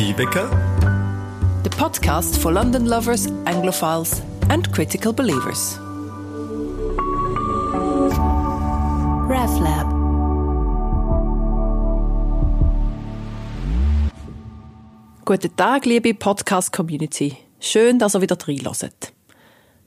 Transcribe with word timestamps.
Motivwecker. 0.00 0.48
The 1.62 1.68
podcast 1.68 2.38
for 2.38 2.50
London 2.50 2.86
lovers, 2.86 3.26
Anglophiles, 3.44 4.22
and 4.48 4.72
critical 4.72 5.12
believers. 5.12 5.78
RevLab. 9.28 9.86
Guten 15.26 15.54
Tag, 15.54 15.84
liebe 15.84 16.14
Podcast-Community. 16.14 17.36
Schön, 17.60 17.98
dass 17.98 18.14
ihr 18.14 18.22
wieder 18.22 18.38
reinhört. 18.40 19.12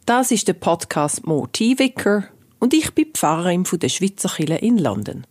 Das 0.05 0.29
ist 0.29 0.47
der 0.47 0.53
Podcast 0.53 1.25
Motivwecker 1.25 2.25
und 2.59 2.75
ich 2.75 2.93
bin 2.93 3.07
Pfarrerin 3.15 3.65
von 3.65 3.79
der 3.79 3.89
Schweizer 3.89 4.29
Kirche 4.29 4.57
in 4.57 4.77
London. 4.77 5.25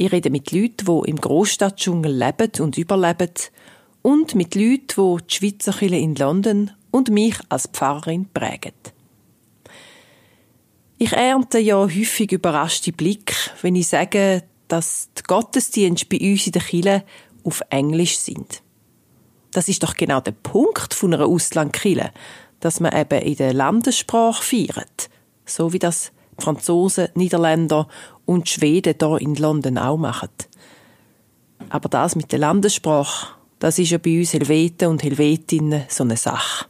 Ich 0.00 0.12
rede 0.12 0.30
mit 0.30 0.50
Leuten, 0.50 0.86
die 0.86 1.10
im 1.10 1.20
Großstadtdschungel 1.20 2.10
leben 2.10 2.52
und 2.60 2.78
überleben 2.78 3.34
und 4.00 4.34
mit 4.34 4.54
Leuten, 4.54 5.18
die 5.18 5.26
die 5.26 5.34
Schweizer 5.34 5.74
Kirche 5.74 5.96
in 5.96 6.14
London 6.14 6.70
und 6.90 7.10
mich 7.10 7.36
als 7.50 7.66
Pfarrerin 7.66 8.26
prägen. 8.32 8.72
Ich 10.96 11.12
ernte 11.12 11.58
ja 11.58 11.76
häufig 11.76 12.32
überraschte 12.32 12.92
Blick, 12.92 13.34
wenn 13.60 13.76
ich 13.76 13.88
sage, 13.88 14.42
dass 14.68 15.10
die 15.18 15.22
Gottesdienste 15.24 16.06
bei 16.06 16.30
uns 16.30 16.46
in 16.46 16.52
der 16.52 16.62
Kirche 16.62 17.04
auf 17.44 17.60
Englisch 17.68 18.16
sind. 18.16 18.62
Das 19.50 19.68
ist 19.68 19.82
doch 19.82 19.92
genau 19.92 20.22
der 20.22 20.32
Punkt 20.32 20.94
von 20.94 21.12
einer 21.12 21.26
Auslandkirche, 21.26 22.10
dass 22.60 22.80
man 22.80 22.96
eben 22.96 23.20
in 23.20 23.36
der 23.36 23.52
Landessprache 23.52 24.42
feiert, 24.42 25.10
so 25.44 25.74
wie 25.74 25.78
das 25.78 26.10
Franzosen, 26.40 27.08
Niederländer 27.14 27.88
und 28.26 28.48
Schweden 28.48 28.94
hier 28.98 29.20
in 29.20 29.34
London 29.34 29.78
auch 29.78 29.96
machen. 29.96 30.28
Aber 31.68 31.88
das 31.88 32.16
mit 32.16 32.32
der 32.32 32.38
Landessprache, 32.38 33.28
das 33.58 33.78
ist 33.78 33.90
ja 33.90 33.98
bei 33.98 34.18
uns 34.18 34.32
Helveten 34.32 34.88
und 34.88 35.02
Helvetinnen 35.02 35.84
so 35.88 36.04
eine 36.04 36.16
Sache. 36.16 36.66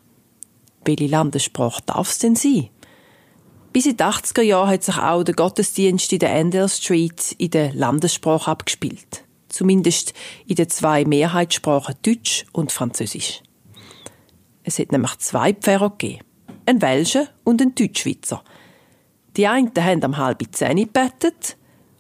Welche 0.85 1.07
Landessprache 1.07 1.83
darf 1.87 2.11
es 2.11 2.19
denn 2.19 2.37
sein? 2.37 2.69
Bis 3.73 3.87
in 3.87 3.97
den 3.97 4.07
80er 4.07 4.43
Jahren 4.43 4.71
hat 4.71 4.83
sich 4.83 4.99
auch 4.99 5.23
der 5.23 5.35
Gottesdienst 5.35 6.13
in 6.13 6.19
der 6.19 6.35
Endell 6.35 6.69
Street 6.69 7.33
in 7.39 7.51
der 7.51 7.73
Landessprache 7.73 8.51
abgespielt. 8.51 9.25
Zumindest 9.49 10.13
in 10.47 10.57
den 10.57 10.69
zwei 10.69 11.05
Mehrheitssprachen 11.05 11.95
Deutsch 12.03 12.47
und 12.53 12.73
Französisch. 12.73 13.43
Es 14.65 14.79
hat 14.79 14.93
nämlich 14.93 15.17
zwei 15.19 15.53
Pfarrer 15.53 15.91
gegeben. 15.91 16.25
Einen 16.67 16.83
Welschen 16.83 17.29
und 17.45 17.63
einen 17.63 17.75
Deutschschweizer– 17.75 18.43
die 19.37 19.47
einen 19.47 19.73
haben 19.77 20.05
am 20.05 20.17
halb 20.17 20.43
zehn 20.53 20.77
gebettet 20.77 21.57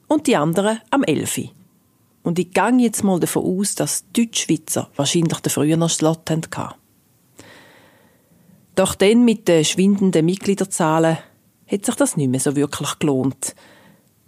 und 0.09 0.27
die 0.27 0.36
anderen 0.36 0.81
am 0.91 1.05
elfi. 1.05 1.53
Und 2.22 2.39
ich 2.39 2.53
gehe 2.53 2.78
jetzt 2.78 3.05
mal 3.05 3.20
davon 3.20 3.45
aus, 3.45 3.75
dass 3.75 4.05
die 4.14 4.27
Deutschschweizer 4.27 4.91
wahrscheinlich 4.97 5.41
den 5.41 5.50
früheren 5.50 5.89
Slot 5.89 6.28
hatten. 6.31 6.75
Doch 8.75 8.95
dann 8.95 9.25
mit 9.25 9.48
den 9.48 9.64
schwindenden 9.64 10.27
Mitgliederzahlen 10.27 11.19
hat 11.70 11.87
sich 11.87 11.95
das 11.95 12.17
nicht 12.17 12.31
mehr 12.31 12.41
so 12.41 12.56
wirklich 12.56 12.98
gelohnt. 12.98 13.55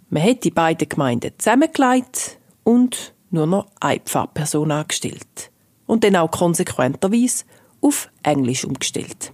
Man 0.09 0.23
hat 0.23 0.43
die 0.43 0.51
beiden 0.51 0.89
Gemeinden 0.89 1.33
zusammengelegt 1.37 2.39
und 2.63 3.13
nur 3.31 3.47
noch 3.47 3.67
eine 3.79 3.99
Pfarrperson 3.99 4.71
angestellt. 4.71 5.51
Und 5.85 6.03
dann 6.03 6.15
auch 6.15 6.31
konsequenterweise 6.31 7.45
auf 7.81 8.09
Englisch 8.21 8.63
umgestellt. 8.63 9.33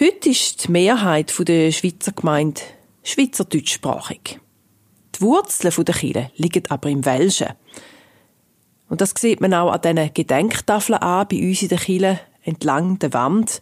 Heute 0.00 0.28
ist 0.28 0.68
die 0.68 0.70
Mehrheit 0.70 1.34
der 1.40 1.72
Schweizer 1.72 2.12
Gemeinde 2.12 2.60
schweizerdeutschsprachig. 3.02 4.38
Die 5.16 5.20
Wurzeln 5.20 5.74
der 5.84 5.92
Kirche 5.92 6.30
liegen 6.36 6.62
aber 6.68 6.88
im 6.88 7.04
Welschen. 7.04 7.48
Und 8.88 9.00
das 9.00 9.12
sieht 9.18 9.40
man 9.40 9.54
auch 9.54 9.72
an 9.72 9.80
diesen 9.82 10.14
Gedenktafeln 10.14 11.00
an, 11.00 11.26
bei 11.28 11.40
uns 11.40 11.62
in 11.62 11.68
der 11.70 11.78
Kirche, 11.78 12.20
entlang 12.44 13.00
der 13.00 13.12
Wand. 13.12 13.60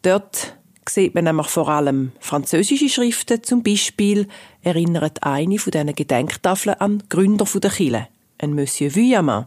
Dort 0.00 0.56
sieht 0.88 1.14
man 1.14 1.24
nämlich 1.24 1.48
vor 1.48 1.68
allem 1.68 2.12
französische 2.18 2.88
Schriften. 2.88 3.42
Zum 3.42 3.62
Beispiel 3.62 4.28
erinnert 4.62 5.22
eine 5.22 5.58
von 5.58 5.70
diesen 5.70 5.94
Gedenktafeln 5.94 6.80
an 6.80 7.02
Gründer 7.10 7.44
der 7.44 7.70
Kirche, 7.70 8.08
ein 8.38 8.54
Monsieur 8.54 8.96
Vuillermin. 8.96 9.44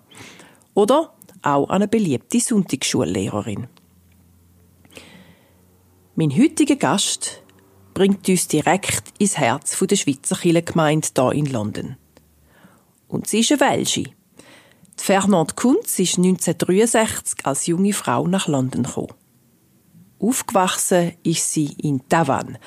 Oder 0.76 1.16
auch 1.42 1.70
an 1.70 1.78
eine 1.78 1.88
beliebte 1.88 2.40
Sonntagsschullehrerin. 2.40 3.66
Mein 6.18 6.32
heutiger 6.32 6.78
Gast 6.78 7.44
bringt 7.94 8.30
uns 8.30 8.48
direkt 8.48 9.04
ins 9.18 9.38
Herz 9.38 9.78
der 9.78 9.98
Schweizer 9.98 10.38
Kirchengemeinde 10.38 11.10
hier 11.14 11.32
in 11.34 11.46
London. 11.48 11.98
Und 13.10 13.28
sie 13.28 13.42
ist 13.42 13.52
eine 13.52 13.60
Welsche. 13.60 14.04
Die 14.04 14.14
Fernand 15.04 15.58
Kunz 15.58 16.00
ist 16.00 16.18
1963 16.18 17.46
als 17.46 17.68
junge 17.68 17.92
Frau 17.92 18.28
nach 18.28 18.48
London 18.48 18.84
gekommen. 18.84 19.14
Aufgewachsen 20.18 21.12
ist 21.24 21.52
sie 21.52 21.74
in 21.84 22.08
Tavan, 22.08 22.60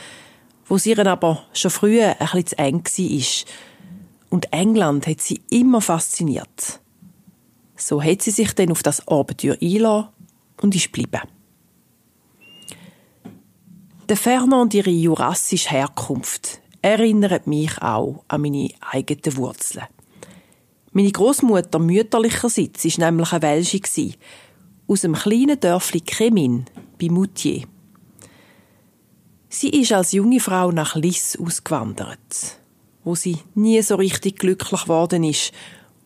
wo 0.66 0.76
sie 0.76 0.90
ihr 0.90 1.06
aber 1.06 1.42
schon 1.54 1.70
früher 1.70 2.16
ein 2.20 2.42
bisschen 2.42 2.48
zu 2.48 2.58
eng 2.58 2.82
war. 2.84 3.52
Und 4.28 4.52
England 4.52 5.06
hat 5.06 5.22
sie 5.22 5.40
immer 5.48 5.80
fasziniert. 5.80 6.80
So 7.76 8.02
hat 8.02 8.20
sie 8.20 8.30
sich 8.30 8.52
dann 8.52 8.72
auf 8.72 8.82
das 8.82 9.08
Abenteuer 9.08 9.56
eingelassen 9.58 10.08
und 10.60 10.74
ist 10.74 10.92
geblieben. 10.92 11.22
Der 14.08 14.16
Fernand 14.16 14.72
ihre 14.72 14.88
jurassische 14.88 15.68
Herkunft 15.68 16.62
erinnert 16.80 17.46
mich 17.46 17.76
auch 17.82 18.24
an 18.28 18.40
meine 18.40 18.70
eigenen 18.80 19.36
Wurzeln. 19.36 19.84
Meine 20.92 21.12
Großmutter 21.12 21.78
mütterlicherseits 21.78 22.86
ist 22.86 22.96
nämlich 22.96 23.30
eine 23.34 23.42
Welsche 23.42 23.82
aus 24.86 25.02
dem 25.02 25.12
kleinen 25.12 25.60
Dörfli 25.60 26.00
Kremin 26.00 26.64
bei 26.98 27.10
Moutier. 27.10 27.64
Sie 29.50 29.68
ist 29.68 29.92
als 29.92 30.12
junge 30.12 30.40
Frau 30.40 30.72
nach 30.72 30.96
Lis 30.96 31.38
ausgewandert, 31.38 32.56
wo 33.04 33.14
sie 33.14 33.36
nie 33.54 33.82
so 33.82 33.96
richtig 33.96 34.38
glücklich 34.38 34.84
geworden 34.84 35.22
ist 35.22 35.52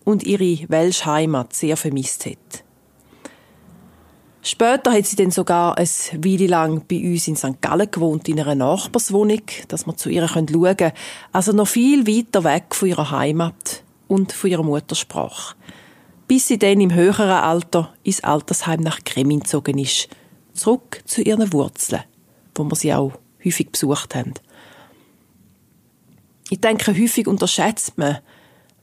und 0.02 0.24
ihre 0.24 0.69
Welsch 0.69 1.06
Heimat 1.06 1.52
sehr 1.54 1.76
vermisst 1.76 2.26
hat. 2.26 2.64
Später 4.44 4.92
hat 4.92 5.06
sie 5.06 5.14
dann 5.14 5.30
sogar 5.30 5.78
ein 5.78 5.88
Weile 6.14 6.48
lang 6.48 6.84
bei 6.88 6.97
uns 6.97 7.28
in 7.28 7.36
St. 7.36 7.60
Gallen 7.60 7.88
gewohnt, 7.88 8.28
in 8.28 8.41
einer 8.41 8.56
Nachbarswohnung, 8.56 9.42
dass 9.69 9.86
wir 9.86 9.97
zu 9.97 10.10
ihr 10.10 10.26
schauen 10.26 10.47
können. 10.47 10.92
Also 11.30 11.53
noch 11.53 11.69
viel 11.69 12.08
weiter 12.08 12.42
weg 12.42 12.75
von 12.75 12.88
ihrer 12.88 13.12
Heimat 13.12 13.84
und 14.08 14.32
von 14.32 14.50
ihrer 14.50 14.64
Muttersprache. 14.64 15.54
Bis 16.26 16.48
sie 16.48 16.58
dann 16.58 16.81
im 16.81 16.92
höheren 16.92 17.31
Alter 17.31 17.94
ins 18.02 18.25
Altersheim 18.25 18.81
nach 18.81 19.04
Kremin 19.04 19.41
gezogen 19.41 19.78
ist. 19.78 20.08
Zurück 20.54 21.02
zu 21.04 21.22
ihren 21.22 21.52
Wurzeln, 21.52 22.02
wo 22.56 22.64
wir 22.64 22.75
sie 22.75 22.92
auch 22.92 23.12
häufig 23.44 23.70
besucht 23.70 24.16
haben. 24.16 24.34
Ich 26.50 26.60
denke, 26.60 26.91
häufig 26.92 27.28
unterschätzt 27.28 27.97
man, 27.97 28.19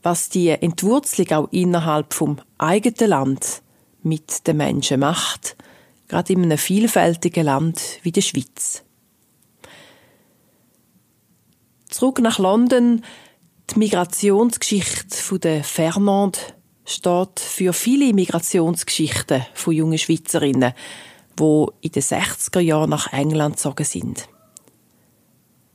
was 0.02 0.30
die 0.30 0.48
Entwurzelung 0.48 1.32
auch 1.32 1.48
innerhalb 1.52 2.14
vom 2.14 2.38
eigenen 2.56 3.10
Land 3.10 3.62
mit 4.02 4.46
den 4.46 4.56
Menschen 4.56 5.00
macht, 5.00 5.56
gerade 6.08 6.32
in 6.32 6.42
einem 6.42 6.58
vielfältigen 6.58 7.44
Land 7.44 7.98
wie 8.02 8.12
der 8.12 8.22
Schweiz. 8.22 8.82
Zurück 11.88 12.20
nach 12.20 12.38
London. 12.38 13.04
Die 13.70 13.78
Migrationsgeschichte 13.78 15.38
der 15.38 15.64
Fernand 15.64 16.54
steht 16.84 17.40
für 17.40 17.72
viele 17.72 18.12
Migrationsgeschichten 18.12 19.46
von 19.54 19.74
jungen 19.74 19.98
Schweizerinnen, 19.98 20.72
die 21.38 21.66
in 21.80 21.92
den 21.92 22.02
60er 22.02 22.60
Jahren 22.60 22.90
nach 22.90 23.12
England 23.12 23.56
gezogen 23.56 23.84
sind. 23.84 24.28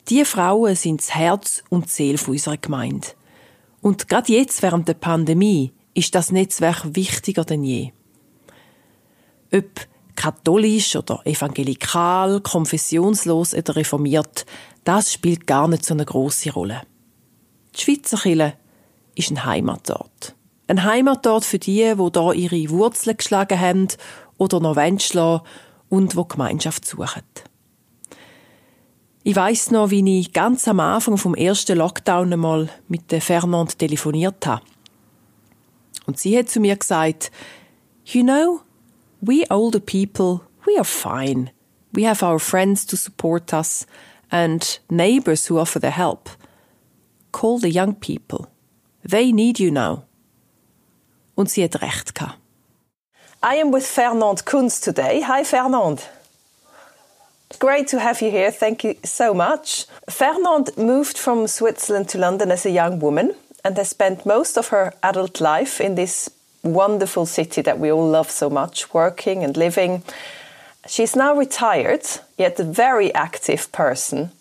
Die 0.10 0.24
Frauen 0.24 0.76
sind 0.76 1.02
das 1.02 1.16
Herz 1.16 1.64
und 1.70 1.86
die 1.86 1.90
Seele 1.90 2.20
unserer 2.28 2.58
Gemeinde. 2.58 3.08
Und 3.82 4.08
gerade 4.08 4.34
jetzt 4.34 4.62
während 4.62 4.88
der 4.88 4.94
Pandemie 4.94 5.74
ist 5.94 6.14
das 6.16 6.32
Netzwerk 6.32 6.96
wichtiger 6.96 7.46
denn 7.46 7.64
je. 7.64 7.92
Ob 9.56 9.88
katholisch 10.16 10.96
oder 10.96 11.22
evangelikal, 11.26 12.42
konfessionslos 12.42 13.54
oder 13.54 13.76
reformiert, 13.76 14.46
das 14.84 15.14
spielt 15.14 15.48
gar 15.48 15.68
nicht 15.68 15.86
so 15.86 15.94
eine 15.94 16.06
große 16.06 16.52
Rolle. 16.52 16.82
Die 17.76 17.82
Schweizer 17.82 18.18
Kirche 18.18 18.54
ist 19.16 19.32
ein 19.32 19.46
Heimatort. 19.46 20.36
Ein 20.68 20.84
Heimatort 20.84 21.46
für 21.46 21.60
die, 21.60 21.98
wo 21.98 22.10
da 22.10 22.34
ihre 22.34 22.70
Wurzeln 22.70 23.18
geschlagen 23.18 23.60
haben 23.60 23.88
oder 24.38 24.60
noch 24.60 24.76
wollen 24.76 25.42
und 25.90 26.16
wo 26.16 26.26
Gemeinschaft 26.26 26.86
suchen. 26.86 27.24
Ich 29.24 29.36
weiß 29.36 29.72
noch, 29.72 29.90
wie 29.90 30.20
ich 30.20 30.34
ganz 30.34 30.68
am 30.68 30.80
Anfang 30.80 31.18
vom 31.18 31.34
ersten 31.34 31.78
Lockdown 31.78 32.34
einmal 32.34 32.70
mit 32.88 33.12
der 33.12 33.22
Fernand 33.22 33.80
telefoniert 33.80 34.46
habe. 34.46 34.62
Und 36.06 36.20
sie 36.20 36.38
hat 36.38 36.50
zu 36.50 36.60
mir 36.60 36.76
gesagt, 36.76 37.32
you 38.06 38.22
know, 38.22 38.62
we 39.22 39.46
older 39.50 39.80
people, 39.80 40.44
we 40.66 40.78
are 40.78 40.84
fine. 40.84 41.52
We 41.94 42.04
have 42.04 42.24
our 42.24 42.40
friends 42.40 42.86
to 42.86 42.98
support 42.98 43.54
us 43.54 43.86
and 44.32 44.80
neighbors 44.90 45.48
who 45.48 45.58
offer 45.58 45.80
their 45.80 45.92
help. 45.92 46.30
Call 47.32 47.60
the 47.60 47.70
young 47.70 47.96
people. 47.96 48.48
They 49.04 49.32
need 49.32 49.60
you 49.60 49.72
now. 49.72 50.04
Und 51.38 51.50
sie 51.50 51.64
hat 51.64 51.82
recht 51.82 52.16
gehabt. 52.16 52.40
I 53.44 53.56
am 53.58 53.72
with 53.72 53.86
Fernand 53.86 54.46
Kunz 54.46 54.82
today. 54.82 55.22
Hi, 55.22 55.44
Fernand. 55.44 56.08
Great 57.60 57.88
to 57.90 58.00
have 58.00 58.22
you 58.22 58.32
here. 58.32 58.52
Thank 58.52 58.84
you 58.84 58.96
so 59.04 59.34
much. 59.34 59.86
Fernand 60.10 60.76
moved 60.78 61.18
from 61.18 61.48
Switzerland 61.48 62.10
to 62.10 62.18
London 62.18 62.52
as 62.52 62.66
a 62.66 62.72
young 62.72 63.00
woman 63.00 63.36
and 63.64 63.78
has 63.78 63.90
spent 63.90 64.26
most 64.26 64.58
of 64.58 64.70
her 64.70 64.94
adult 65.04 65.40
life 65.40 65.80
in 65.80 65.96
this 65.96 66.30
wonderful 66.66 67.26
city 67.26 67.62
that 67.62 67.80
we 67.80 67.92
all 67.92 68.10
love 68.10 68.30
so 68.30 68.50
much, 68.50 68.94
working 68.94 69.44
and 69.44 69.56
living. 69.56 70.04
She's 70.88 71.16
now 71.16 71.36
retired, 71.36 72.06
yet 72.38 72.60
a 72.60 72.64
very 72.64 73.14
active 73.14 73.72
person, 73.72 74.32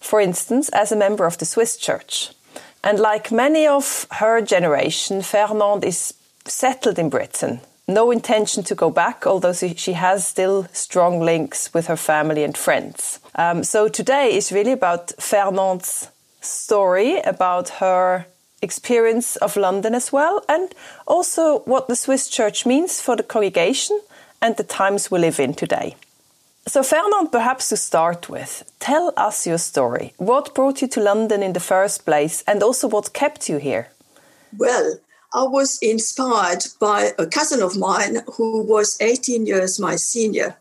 for 0.00 0.20
instance, 0.20 0.68
as 0.70 0.92
a 0.92 0.96
member 0.96 1.26
of 1.26 1.38
the 1.38 1.44
Swiss 1.44 1.76
Church. 1.76 2.32
And 2.82 2.98
like 2.98 3.32
many 3.32 3.66
of 3.66 4.06
her 4.10 4.42
generation, 4.42 5.22
Fernand 5.22 5.84
is 5.84 6.14
settled 6.44 6.98
in 6.98 7.08
Britain. 7.08 7.60
No 7.88 8.10
intention 8.10 8.62
to 8.64 8.74
go 8.74 8.90
back, 8.90 9.26
although 9.26 9.52
she 9.52 9.92
has 9.92 10.26
still 10.26 10.66
strong 10.72 11.20
links 11.20 11.72
with 11.72 11.86
her 11.86 11.96
family 11.96 12.44
and 12.44 12.56
friends. 12.56 13.20
Um, 13.34 13.64
so 13.64 13.88
today 13.88 14.36
is 14.36 14.52
really 14.52 14.72
about 14.72 15.12
Fernand's 15.18 16.08
story, 16.40 17.20
about 17.20 17.68
her 17.80 18.26
experience 18.64 19.36
of 19.36 19.56
London 19.56 19.94
as 19.94 20.12
well, 20.12 20.42
and 20.48 20.74
also 21.06 21.60
what 21.60 21.86
the 21.86 21.96
Swiss 21.96 22.28
Church 22.28 22.66
means 22.66 23.00
for 23.00 23.16
the 23.16 23.22
congregation 23.22 24.00
and 24.42 24.56
the 24.56 24.64
times 24.64 25.10
we 25.10 25.18
live 25.18 25.38
in 25.38 25.54
today. 25.54 25.94
So, 26.66 26.82
Fernand, 26.82 27.30
perhaps 27.30 27.68
to 27.68 27.76
start 27.76 28.28
with, 28.28 28.64
tell 28.80 29.12
us 29.16 29.46
your 29.46 29.58
story. 29.58 30.14
What 30.16 30.54
brought 30.54 30.80
you 30.80 30.88
to 30.88 31.00
London 31.00 31.42
in 31.42 31.52
the 31.52 31.60
first 31.60 32.04
place, 32.04 32.42
and 32.46 32.62
also 32.62 32.88
what 32.88 33.12
kept 33.12 33.48
you 33.48 33.58
here? 33.58 33.88
Well, 34.56 34.98
I 35.34 35.42
was 35.42 35.78
inspired 35.82 36.64
by 36.80 37.12
a 37.18 37.26
cousin 37.26 37.60
of 37.62 37.76
mine 37.76 38.18
who 38.36 38.62
was 38.62 38.96
18 39.00 39.46
years 39.46 39.78
my 39.78 39.96
senior, 39.96 40.56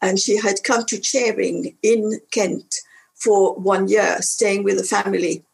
and 0.00 0.18
she 0.18 0.36
had 0.38 0.64
come 0.64 0.84
to 0.86 0.98
Charing 0.98 1.76
in 1.82 2.20
Kent 2.30 2.76
for 3.14 3.54
one 3.54 3.88
year, 3.88 4.22
staying 4.22 4.64
with 4.64 4.78
a 4.78 4.84
family. 4.84 5.44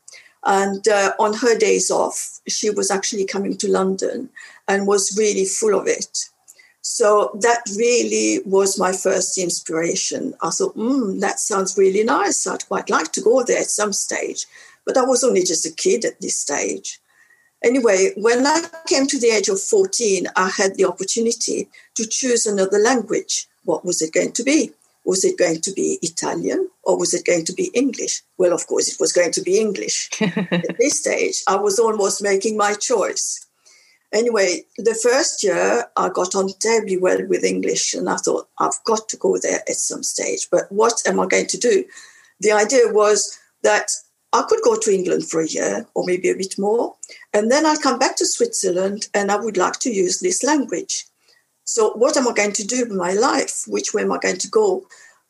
And 0.45 0.87
uh, 0.87 1.13
on 1.19 1.35
her 1.35 1.59
days 1.59 1.91
off, 1.91 2.41
she 2.49 2.71
was 2.71 2.91
actually 2.91 3.25
coming 3.25 3.57
to 3.59 3.71
London 3.71 4.31
and 4.67 4.87
was 4.87 5.17
really 5.19 5.45
full 5.45 5.79
of 5.79 5.87
it. 5.87 6.27
So 6.81 7.37
that 7.43 7.63
really 7.77 8.41
was 8.47 8.79
my 8.79 8.93
first 8.93 9.37
inspiration. 9.37 10.35
I 10.43 10.51
thought, 10.51 10.75
hmm, 10.75 11.19
that 11.21 11.41
sounds 11.41 11.77
really 11.77 12.05
nice. 12.05 12.47
I'd 12.47 12.67
quite 12.67 12.89
like 12.89 13.13
to 13.13 13.21
go 13.21 13.43
there 13.43 13.59
at 13.59 13.71
some 13.71 13.93
stage. 13.93 14.47
But 14.87 14.97
I 14.97 15.05
was 15.05 15.23
only 15.23 15.43
just 15.43 15.67
a 15.67 15.71
kid 15.71 16.05
at 16.05 16.21
this 16.21 16.37
stage. 16.37 17.01
Anyway, 17.63 18.13
when 18.17 18.47
I 18.47 18.63
came 18.87 19.07
to 19.09 19.19
the 19.19 19.31
age 19.31 19.49
of 19.49 19.61
14, 19.61 20.29
I 20.37 20.49
had 20.49 20.77
the 20.77 20.85
opportunity 20.85 21.69
to 21.97 22.07
choose 22.07 22.47
another 22.47 22.79
language. 22.79 23.49
What 23.65 23.85
was 23.85 24.01
it 24.01 24.15
going 24.15 24.33
to 24.33 24.45
be? 24.45 24.73
Was 25.09 25.25
it 25.25 25.39
going 25.39 25.63
to 25.63 25.73
be 25.73 25.99
Italian 26.03 26.69
or 26.83 26.99
was 26.99 27.15
it 27.15 27.25
going 27.25 27.47
to 27.47 27.55
be 27.55 27.71
English? 27.73 28.21
Well, 28.37 28.53
of 28.53 28.67
course, 28.67 28.89
it 28.89 29.01
was 29.01 29.11
going 29.11 29.33
to 29.33 29.41
be 29.41 29.59
English. 29.59 30.11
At 30.21 30.77
this 30.79 30.99
stage, 31.01 31.43
I 31.49 31.57
was 31.57 31.79
almost 31.79 32.23
making 32.23 32.59
my 32.59 32.75
choice. 32.75 33.47
Anyway, 34.13 34.67
the 34.77 34.95
first 35.03 35.43
year 35.43 35.87
I 35.97 36.11
got 36.11 36.35
on 36.35 36.51
terribly 36.61 36.99
well 36.99 37.27
with 37.27 37.43
English, 37.43 37.95
and 37.95 38.07
I 38.11 38.17
thought, 38.17 38.49
I've 38.59 38.79
got 38.85 39.09
to 39.09 39.17
go 39.17 39.39
there 39.39 39.63
at 39.67 39.77
some 39.77 40.03
stage. 40.03 40.47
But 40.53 40.71
what 40.71 41.01
am 41.07 41.19
I 41.21 41.27
going 41.27 41.47
to 41.47 41.59
do? 41.59 41.85
The 42.41 42.53
idea 42.53 42.93
was 42.93 43.39
that 43.63 43.91
I 44.35 44.43
could 44.47 44.61
go 44.63 44.77
to 44.77 44.95
England 44.95 45.25
for 45.27 45.41
a 45.41 45.49
year 45.49 45.87
or 45.95 46.05
maybe 46.05 46.29
a 46.29 46.37
bit 46.37 46.59
more, 46.59 46.97
and 47.33 47.51
then 47.51 47.65
I'd 47.65 47.81
come 47.81 47.99
back 47.99 48.17
to 48.17 48.27
Switzerland 48.27 49.09
and 49.15 49.31
I 49.31 49.37
would 49.37 49.57
like 49.57 49.79
to 49.81 49.91
use 49.91 50.21
this 50.21 50.43
language. 50.43 51.07
So, 51.69 51.91
what 51.91 52.17
am 52.17 52.27
I 52.27 52.33
going 52.33 52.53
to 52.53 52.67
do 52.67 52.81
with 52.81 52.93
my 52.93 53.13
life? 53.13 53.65
Which 53.67 53.93
way 53.93 54.01
am 54.01 54.11
I 54.11 54.17
going 54.17 54.39
to 54.39 54.49
go? 54.49 54.87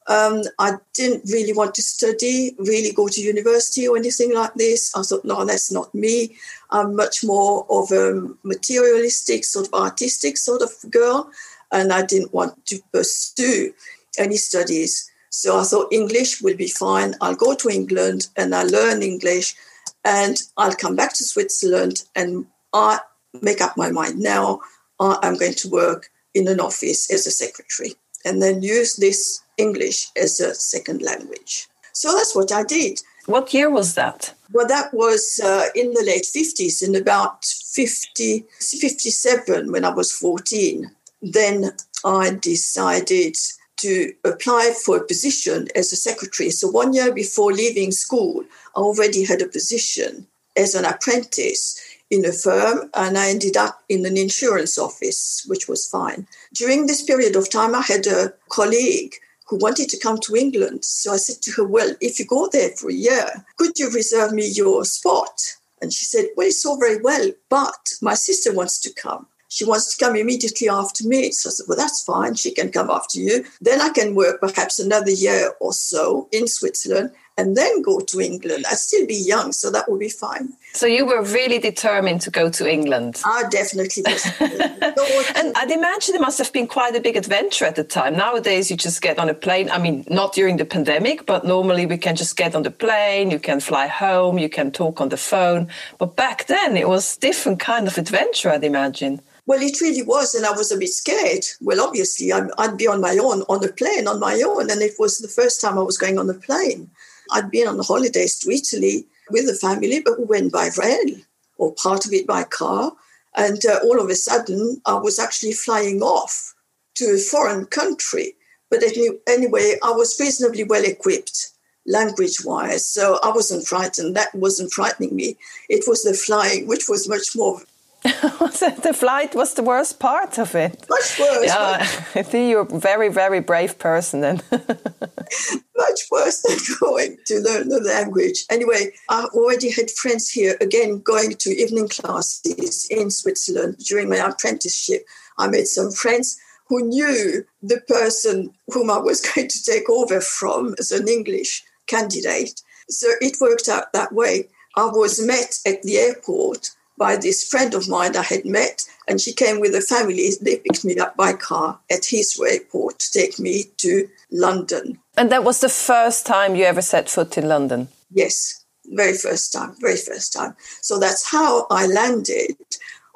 Um, 0.06 0.42
I 0.60 0.76
didn't 0.94 1.28
really 1.28 1.52
want 1.52 1.74
to 1.74 1.82
study, 1.82 2.54
really 2.58 2.92
go 2.92 3.08
to 3.08 3.20
university 3.20 3.88
or 3.88 3.96
anything 3.96 4.32
like 4.32 4.54
this. 4.54 4.94
I 4.94 5.02
thought, 5.02 5.24
no, 5.24 5.44
that's 5.44 5.72
not 5.72 5.92
me. 5.96 6.36
I'm 6.70 6.94
much 6.94 7.24
more 7.24 7.66
of 7.68 7.90
a 7.90 8.28
materialistic, 8.44 9.44
sort 9.44 9.66
of 9.66 9.74
artistic 9.74 10.36
sort 10.36 10.62
of 10.62 10.70
girl, 10.92 11.28
and 11.72 11.92
I 11.92 12.06
didn't 12.06 12.32
want 12.32 12.64
to 12.66 12.78
pursue 12.92 13.74
any 14.16 14.36
studies. 14.36 15.10
So 15.30 15.58
I 15.58 15.64
thought 15.64 15.92
English 15.92 16.40
will 16.40 16.56
be 16.56 16.68
fine. 16.68 17.16
I'll 17.20 17.34
go 17.34 17.56
to 17.56 17.68
England 17.68 18.28
and 18.36 18.54
I'll 18.54 18.70
learn 18.70 19.02
English, 19.02 19.56
and 20.04 20.36
I'll 20.56 20.76
come 20.76 20.94
back 20.94 21.14
to 21.14 21.24
Switzerland 21.24 22.04
and 22.14 22.46
I 22.72 23.00
make 23.42 23.60
up 23.60 23.76
my 23.76 23.90
mind 23.90 24.20
now. 24.20 24.60
I'm 25.00 25.36
going 25.36 25.54
to 25.54 25.68
work 25.68 26.10
in 26.34 26.48
an 26.48 26.60
office 26.60 27.10
as 27.10 27.26
a 27.26 27.30
secretary 27.30 27.94
and 28.24 28.42
then 28.42 28.62
use 28.62 28.96
this 28.96 29.40
English 29.56 30.08
as 30.16 30.40
a 30.40 30.54
second 30.54 31.02
language. 31.02 31.68
So 31.92 32.14
that's 32.14 32.34
what 32.34 32.52
I 32.52 32.62
did. 32.62 33.00
What 33.26 33.52
year 33.52 33.70
was 33.70 33.94
that? 33.94 34.34
Well, 34.52 34.66
that 34.68 34.94
was 34.94 35.40
uh, 35.44 35.66
in 35.74 35.92
the 35.92 36.02
late 36.02 36.24
50s, 36.24 36.82
in 36.82 36.94
about 36.96 37.44
50, 37.44 38.44
57 38.60 39.70
when 39.70 39.84
I 39.84 39.90
was 39.90 40.12
14. 40.12 40.90
Then 41.20 41.72
I 42.04 42.30
decided 42.40 43.36
to 43.78 44.12
apply 44.24 44.74
for 44.84 44.96
a 44.96 45.04
position 45.04 45.68
as 45.74 45.92
a 45.92 45.96
secretary. 45.96 46.50
So 46.50 46.68
one 46.68 46.92
year 46.92 47.12
before 47.12 47.52
leaving 47.52 47.92
school, 47.92 48.44
I 48.76 48.80
already 48.80 49.24
had 49.24 49.42
a 49.42 49.48
position 49.48 50.26
as 50.56 50.74
an 50.74 50.84
apprentice 50.84 51.80
in 52.10 52.24
a 52.24 52.32
firm 52.32 52.90
and 52.94 53.18
I 53.18 53.28
ended 53.28 53.56
up 53.56 53.82
in 53.88 54.06
an 54.06 54.16
insurance 54.16 54.78
office, 54.78 55.44
which 55.46 55.68
was 55.68 55.88
fine. 55.88 56.26
During 56.54 56.86
this 56.86 57.02
period 57.02 57.36
of 57.36 57.50
time, 57.50 57.74
I 57.74 57.82
had 57.82 58.06
a 58.06 58.32
colleague 58.48 59.14
who 59.48 59.56
wanted 59.56 59.88
to 59.90 59.98
come 59.98 60.18
to 60.20 60.36
England. 60.36 60.84
So 60.84 61.12
I 61.12 61.16
said 61.16 61.42
to 61.42 61.52
her, 61.52 61.64
Well, 61.64 61.94
if 62.00 62.18
you 62.18 62.26
go 62.26 62.48
there 62.52 62.70
for 62.70 62.90
a 62.90 62.94
year, 62.94 63.26
could 63.56 63.78
you 63.78 63.90
reserve 63.90 64.32
me 64.32 64.46
your 64.46 64.84
spot? 64.84 65.56
And 65.80 65.92
she 65.92 66.04
said, 66.04 66.26
Well, 66.36 66.46
it's 66.46 66.64
all 66.64 66.78
very 66.78 67.00
well, 67.00 67.30
but 67.48 67.92
my 68.02 68.14
sister 68.14 68.54
wants 68.54 68.78
to 68.80 68.92
come. 68.92 69.26
She 69.50 69.64
wants 69.64 69.96
to 69.96 70.04
come 70.04 70.14
immediately 70.14 70.68
after 70.68 71.06
me. 71.06 71.30
So 71.32 71.48
I 71.48 71.52
said, 71.52 71.66
Well, 71.68 71.78
that's 71.78 72.04
fine. 72.04 72.34
She 72.34 72.52
can 72.52 72.70
come 72.70 72.90
after 72.90 73.18
you. 73.18 73.44
Then 73.60 73.80
I 73.80 73.88
can 73.88 74.14
work 74.14 74.40
perhaps 74.40 74.78
another 74.78 75.10
year 75.10 75.52
or 75.60 75.72
so 75.72 76.28
in 76.32 76.46
Switzerland 76.46 77.12
and 77.38 77.56
then 77.56 77.80
go 77.82 78.00
to 78.00 78.20
England. 78.20 78.64
I'd 78.68 78.76
still 78.76 79.06
be 79.06 79.14
young, 79.14 79.52
so 79.52 79.70
that 79.70 79.88
would 79.88 80.00
be 80.00 80.08
fine. 80.08 80.52
So 80.72 80.86
you 80.86 81.06
were 81.06 81.22
really 81.22 81.58
determined 81.58 82.20
to 82.22 82.30
go 82.30 82.50
to 82.50 82.70
England? 82.70 83.22
I 83.24 83.44
definitely 83.48 84.02
was. 84.04 84.26
and 84.40 85.56
I'd 85.56 85.70
imagine 85.70 86.16
it 86.16 86.20
must 86.20 86.38
have 86.38 86.52
been 86.52 86.66
quite 86.66 86.96
a 86.96 87.00
big 87.00 87.16
adventure 87.16 87.64
at 87.64 87.76
the 87.76 87.84
time. 87.84 88.16
Nowadays, 88.16 88.70
you 88.70 88.76
just 88.76 89.00
get 89.00 89.18
on 89.18 89.28
a 89.28 89.34
plane. 89.34 89.70
I 89.70 89.78
mean, 89.78 90.04
not 90.10 90.34
during 90.34 90.56
the 90.56 90.64
pandemic, 90.64 91.24
but 91.26 91.46
normally 91.46 91.86
we 91.86 91.96
can 91.96 92.16
just 92.16 92.36
get 92.36 92.56
on 92.56 92.64
the 92.64 92.72
plane, 92.72 93.30
you 93.30 93.38
can 93.38 93.60
fly 93.60 93.86
home, 93.86 94.38
you 94.38 94.48
can 94.48 94.72
talk 94.72 95.00
on 95.00 95.08
the 95.08 95.16
phone. 95.16 95.68
But 95.98 96.16
back 96.16 96.46
then, 96.46 96.76
it 96.76 96.88
was 96.88 97.16
different 97.16 97.60
kind 97.60 97.86
of 97.86 97.96
adventure, 97.96 98.50
I'd 98.50 98.64
imagine. 98.64 99.20
Well, 99.48 99.62
it 99.62 99.80
really 99.80 100.02
was, 100.02 100.34
and 100.34 100.44
I 100.44 100.52
was 100.52 100.70
a 100.70 100.76
bit 100.76 100.90
scared. 100.90 101.46
Well, 101.62 101.80
obviously, 101.80 102.30
i 102.32 102.40
would 102.40 102.76
be 102.76 102.86
on 102.86 103.00
my 103.00 103.16
own 103.16 103.42
on 103.48 103.64
a 103.64 103.72
plane 103.72 104.06
on 104.06 104.20
my 104.20 104.42
own, 104.46 104.70
and 104.70 104.82
it 104.82 104.92
was 104.98 105.18
the 105.18 105.28
first 105.28 105.62
time 105.62 105.78
I 105.78 105.82
was 105.82 105.96
going 105.96 106.18
on 106.18 106.28
a 106.28 106.34
plane. 106.34 106.90
I'd 107.30 107.50
been 107.50 107.68
on 107.68 107.78
holidays 107.80 108.38
to 108.40 108.50
Italy 108.50 109.06
with 109.30 109.46
the 109.46 109.54
family, 109.54 110.00
but 110.00 110.18
we 110.18 110.24
went 110.24 110.52
by 110.52 110.70
rail 110.78 111.16
or 111.56 111.74
part 111.74 112.06
of 112.06 112.12
it 112.12 112.26
by 112.26 112.44
car. 112.44 112.92
And 113.36 113.64
uh, 113.64 113.80
all 113.84 114.00
of 114.00 114.08
a 114.08 114.14
sudden, 114.14 114.80
I 114.86 114.94
was 114.94 115.18
actually 115.18 115.52
flying 115.52 116.02
off 116.02 116.54
to 116.96 117.04
a 117.06 117.18
foreign 117.18 117.66
country. 117.66 118.34
But 118.70 118.82
anyway, 118.82 119.76
I 119.82 119.90
was 119.92 120.18
reasonably 120.20 120.64
well 120.64 120.84
equipped 120.84 121.50
language 121.86 122.44
wise. 122.44 122.86
So 122.86 123.18
I 123.22 123.30
wasn't 123.30 123.66
frightened. 123.66 124.14
That 124.14 124.34
wasn't 124.34 124.72
frightening 124.72 125.16
me. 125.16 125.36
It 125.68 125.84
was 125.86 126.02
the 126.02 126.14
flying, 126.14 126.66
which 126.68 126.88
was 126.88 127.08
much 127.08 127.34
more 127.34 127.62
the 128.02 128.94
flight 128.94 129.34
was 129.34 129.54
the 129.54 129.62
worst 129.62 129.98
part 129.98 130.38
of 130.38 130.54
it. 130.54 130.86
Much 130.88 131.18
worse. 131.18 131.46
Yeah, 131.46 131.78
I 132.14 132.22
think 132.22 132.50
you're 132.50 132.62
a 132.62 132.78
very, 132.78 133.08
very 133.08 133.40
brave 133.40 133.78
person 133.78 134.20
then. 134.20 134.40
much 134.50 136.00
worse 136.10 136.42
than 136.42 136.58
going 136.80 137.18
to 137.26 137.40
learn 137.40 137.68
the 137.68 137.80
language. 137.80 138.44
Anyway, 138.50 138.92
I 139.08 139.24
already 139.34 139.70
had 139.70 139.90
friends 139.90 140.30
here, 140.30 140.56
again, 140.60 141.00
going 141.00 141.34
to 141.34 141.50
evening 141.50 141.88
classes 141.88 142.86
in 142.88 143.10
Switzerland 143.10 143.78
during 143.78 144.08
my 144.08 144.16
apprenticeship. 144.16 145.04
I 145.36 145.48
made 145.48 145.66
some 145.66 145.90
friends 145.90 146.38
who 146.68 146.86
knew 146.86 147.44
the 147.62 147.80
person 147.88 148.52
whom 148.68 148.90
I 148.90 148.98
was 148.98 149.20
going 149.20 149.48
to 149.48 149.64
take 149.64 149.90
over 149.90 150.20
from 150.20 150.76
as 150.78 150.92
an 150.92 151.08
English 151.08 151.64
candidate. 151.88 152.62
So 152.88 153.08
it 153.20 153.40
worked 153.40 153.68
out 153.68 153.92
that 153.92 154.12
way. 154.12 154.48
I 154.76 154.86
was 154.86 155.20
met 155.20 155.58
at 155.66 155.82
the 155.82 155.96
airport 155.96 156.70
by 156.98 157.16
this 157.16 157.48
friend 157.48 157.72
of 157.74 157.88
mine 157.88 158.16
I 158.16 158.22
had 158.22 158.44
met, 158.44 158.84
and 159.06 159.20
she 159.20 159.32
came 159.32 159.60
with 159.60 159.74
a 159.74 159.80
family. 159.80 160.30
They 160.40 160.58
picked 160.58 160.84
me 160.84 160.98
up 160.98 161.16
by 161.16 161.32
car 161.32 161.80
at 161.90 162.02
Heathrow 162.02 162.50
Airport 162.50 162.98
to 162.98 163.10
take 163.10 163.38
me 163.38 163.64
to 163.78 164.08
London. 164.30 164.98
And 165.16 165.32
that 165.32 165.44
was 165.44 165.60
the 165.60 165.68
first 165.68 166.26
time 166.26 166.56
you 166.56 166.64
ever 166.64 166.82
set 166.82 167.08
foot 167.08 167.38
in 167.38 167.48
London? 167.48 167.88
Yes, 168.10 168.64
very 168.86 169.16
first 169.16 169.52
time, 169.52 169.76
very 169.80 169.96
first 169.96 170.32
time. 170.32 170.56
So 170.82 170.98
that's 170.98 171.30
how 171.30 171.66
I 171.70 171.86
landed 171.86 172.56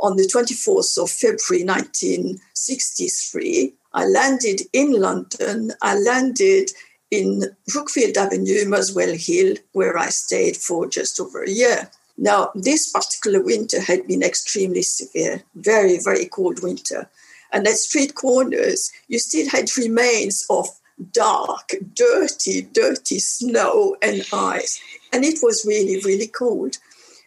on 0.00 0.16
the 0.16 0.24
24th 0.24 1.02
of 1.02 1.10
February 1.10 1.64
1963. 1.64 3.74
I 3.94 4.06
landed 4.06 4.62
in 4.72 4.92
London. 4.92 5.72
I 5.82 5.98
landed 5.98 6.70
in 7.10 7.44
Brookfield 7.68 8.16
Avenue, 8.16 8.64
Muswell 8.66 9.14
Hill, 9.14 9.56
where 9.72 9.98
I 9.98 10.08
stayed 10.08 10.56
for 10.56 10.88
just 10.88 11.20
over 11.20 11.42
a 11.42 11.50
year. 11.50 11.90
Now, 12.22 12.52
this 12.54 12.88
particular 12.88 13.42
winter 13.42 13.80
had 13.80 14.06
been 14.06 14.22
extremely 14.22 14.82
severe, 14.82 15.42
very, 15.56 15.98
very 15.98 16.26
cold 16.26 16.62
winter. 16.62 17.10
And 17.52 17.66
at 17.66 17.74
street 17.74 18.14
corners, 18.14 18.92
you 19.08 19.18
still 19.18 19.50
had 19.50 19.76
remains 19.76 20.46
of 20.48 20.68
dark, 21.10 21.74
dirty, 21.94 22.62
dirty 22.62 23.18
snow 23.18 23.96
and 24.00 24.24
ice. 24.32 24.80
And 25.12 25.24
it 25.24 25.40
was 25.42 25.66
really, 25.66 26.00
really 26.04 26.28
cold. 26.28 26.78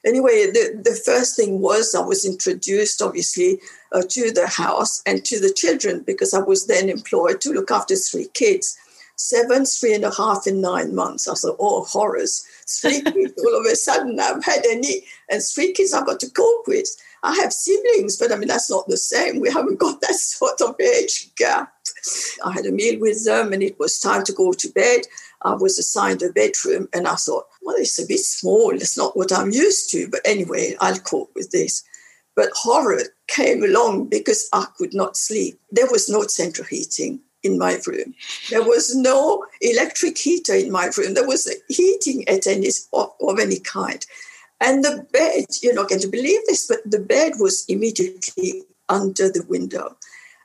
Anyway, 0.06 0.46
the, 0.46 0.82
the 0.82 0.96
first 0.96 1.36
thing 1.36 1.60
was 1.60 1.94
I 1.94 2.00
was 2.00 2.24
introduced, 2.26 3.02
obviously, 3.02 3.60
uh, 3.92 4.04
to 4.08 4.32
the 4.32 4.48
house 4.48 5.02
and 5.06 5.26
to 5.26 5.42
the 5.42 5.52
children 5.52 6.04
because 6.08 6.34
I 6.34 6.40
was 6.40 6.68
then 6.68 6.88
employed 6.88 7.42
to 7.42 7.52
look 7.52 7.70
after 7.70 7.98
three 7.98 8.30
kids 8.34 8.78
seven, 9.16 9.66
three 9.66 9.94
and 9.94 10.04
a 10.04 10.14
half, 10.14 10.46
and 10.46 10.62
nine 10.62 10.94
months. 10.96 11.28
I 11.28 11.34
thought, 11.34 11.58
oh, 11.60 11.84
horrors. 11.86 12.46
Three 12.68 13.02
kids 13.12 13.34
all 13.38 13.60
of 13.60 13.66
a 13.66 13.76
sudden 13.76 14.20
I've 14.20 14.44
had 14.44 14.66
any, 14.70 15.06
and 15.30 15.42
three 15.42 15.74
kids 15.74 15.94
I've 15.94 16.06
got 16.06 16.20
to 16.22 16.30
cope 16.30 16.68
with. 16.68 16.90
I 17.24 17.34
have 17.42 17.52
siblings, 17.52 18.18
but 18.18 18.32
I 18.32 18.36
mean, 18.36 18.48
that's 18.48 18.70
not 18.70 18.88
the 18.88 18.98
same. 18.98 19.40
We 19.40 19.52
haven't 19.52 19.80
got 19.80 20.00
that 20.02 20.16
sort 20.16 20.62
of 20.62 20.80
age 20.80 21.34
gap. 21.36 21.74
I 22.46 22.52
had 22.52 22.68
a 22.68 22.72
meal 22.72 23.00
with 23.00 23.26
them 23.26 23.52
and 23.52 23.64
it 23.64 23.80
was 23.80 23.98
time 23.98 24.24
to 24.26 24.34
go 24.34 24.54
to 24.54 24.70
bed. 24.70 25.02
I 25.42 25.56
was 25.56 25.80
assigned 25.80 26.22
a 26.22 26.32
bedroom 26.32 26.88
and 26.94 27.08
I 27.08 27.16
thought, 27.16 27.46
well, 27.64 27.76
it's 27.80 28.00
a 28.00 28.06
bit 28.06 28.20
small. 28.20 28.76
It's 28.76 28.98
not 28.98 29.18
what 29.18 29.34
I'm 29.34 29.52
used 29.52 29.90
to. 29.92 30.08
But 30.08 30.22
anyway, 30.24 30.76
I'll 30.80 31.00
cope 31.00 31.32
with 31.36 31.50
this. 31.50 31.84
But 32.36 32.50
horror 32.54 33.02
came 33.28 33.64
along 33.64 34.10
because 34.10 34.48
I 34.54 34.68
could 34.78 34.94
not 34.94 35.18
sleep. 35.18 35.60
There 35.72 35.88
was 35.90 36.10
no 36.10 36.28
central 36.28 36.68
heating 36.68 37.22
in 37.46 37.58
my 37.58 37.80
room. 37.86 38.14
There 38.50 38.64
was 38.64 38.96
no 38.96 39.46
electric 39.62 40.18
heater 40.18 40.56
in 40.56 40.72
my 40.72 40.90
room. 40.98 41.14
There 41.14 41.28
was 41.28 41.52
heating 41.70 42.28
at 42.28 42.48
any 42.48 42.70
of, 42.94 43.12
of 43.22 43.40
any 43.40 43.60
kind. 43.60 44.06
And 44.60 44.84
the 44.84 45.06
bed, 45.12 45.46
you're 45.62 45.76
not 45.76 45.90
going 45.90 46.02
to 46.02 46.08
believe 46.08 46.42
this, 46.48 46.68
but 46.68 46.80
the 46.86 47.00
bed 47.00 47.34
was 47.40 47.66
immediately 47.68 48.64
under 48.90 49.30
the 49.30 49.46
window. 49.48 49.96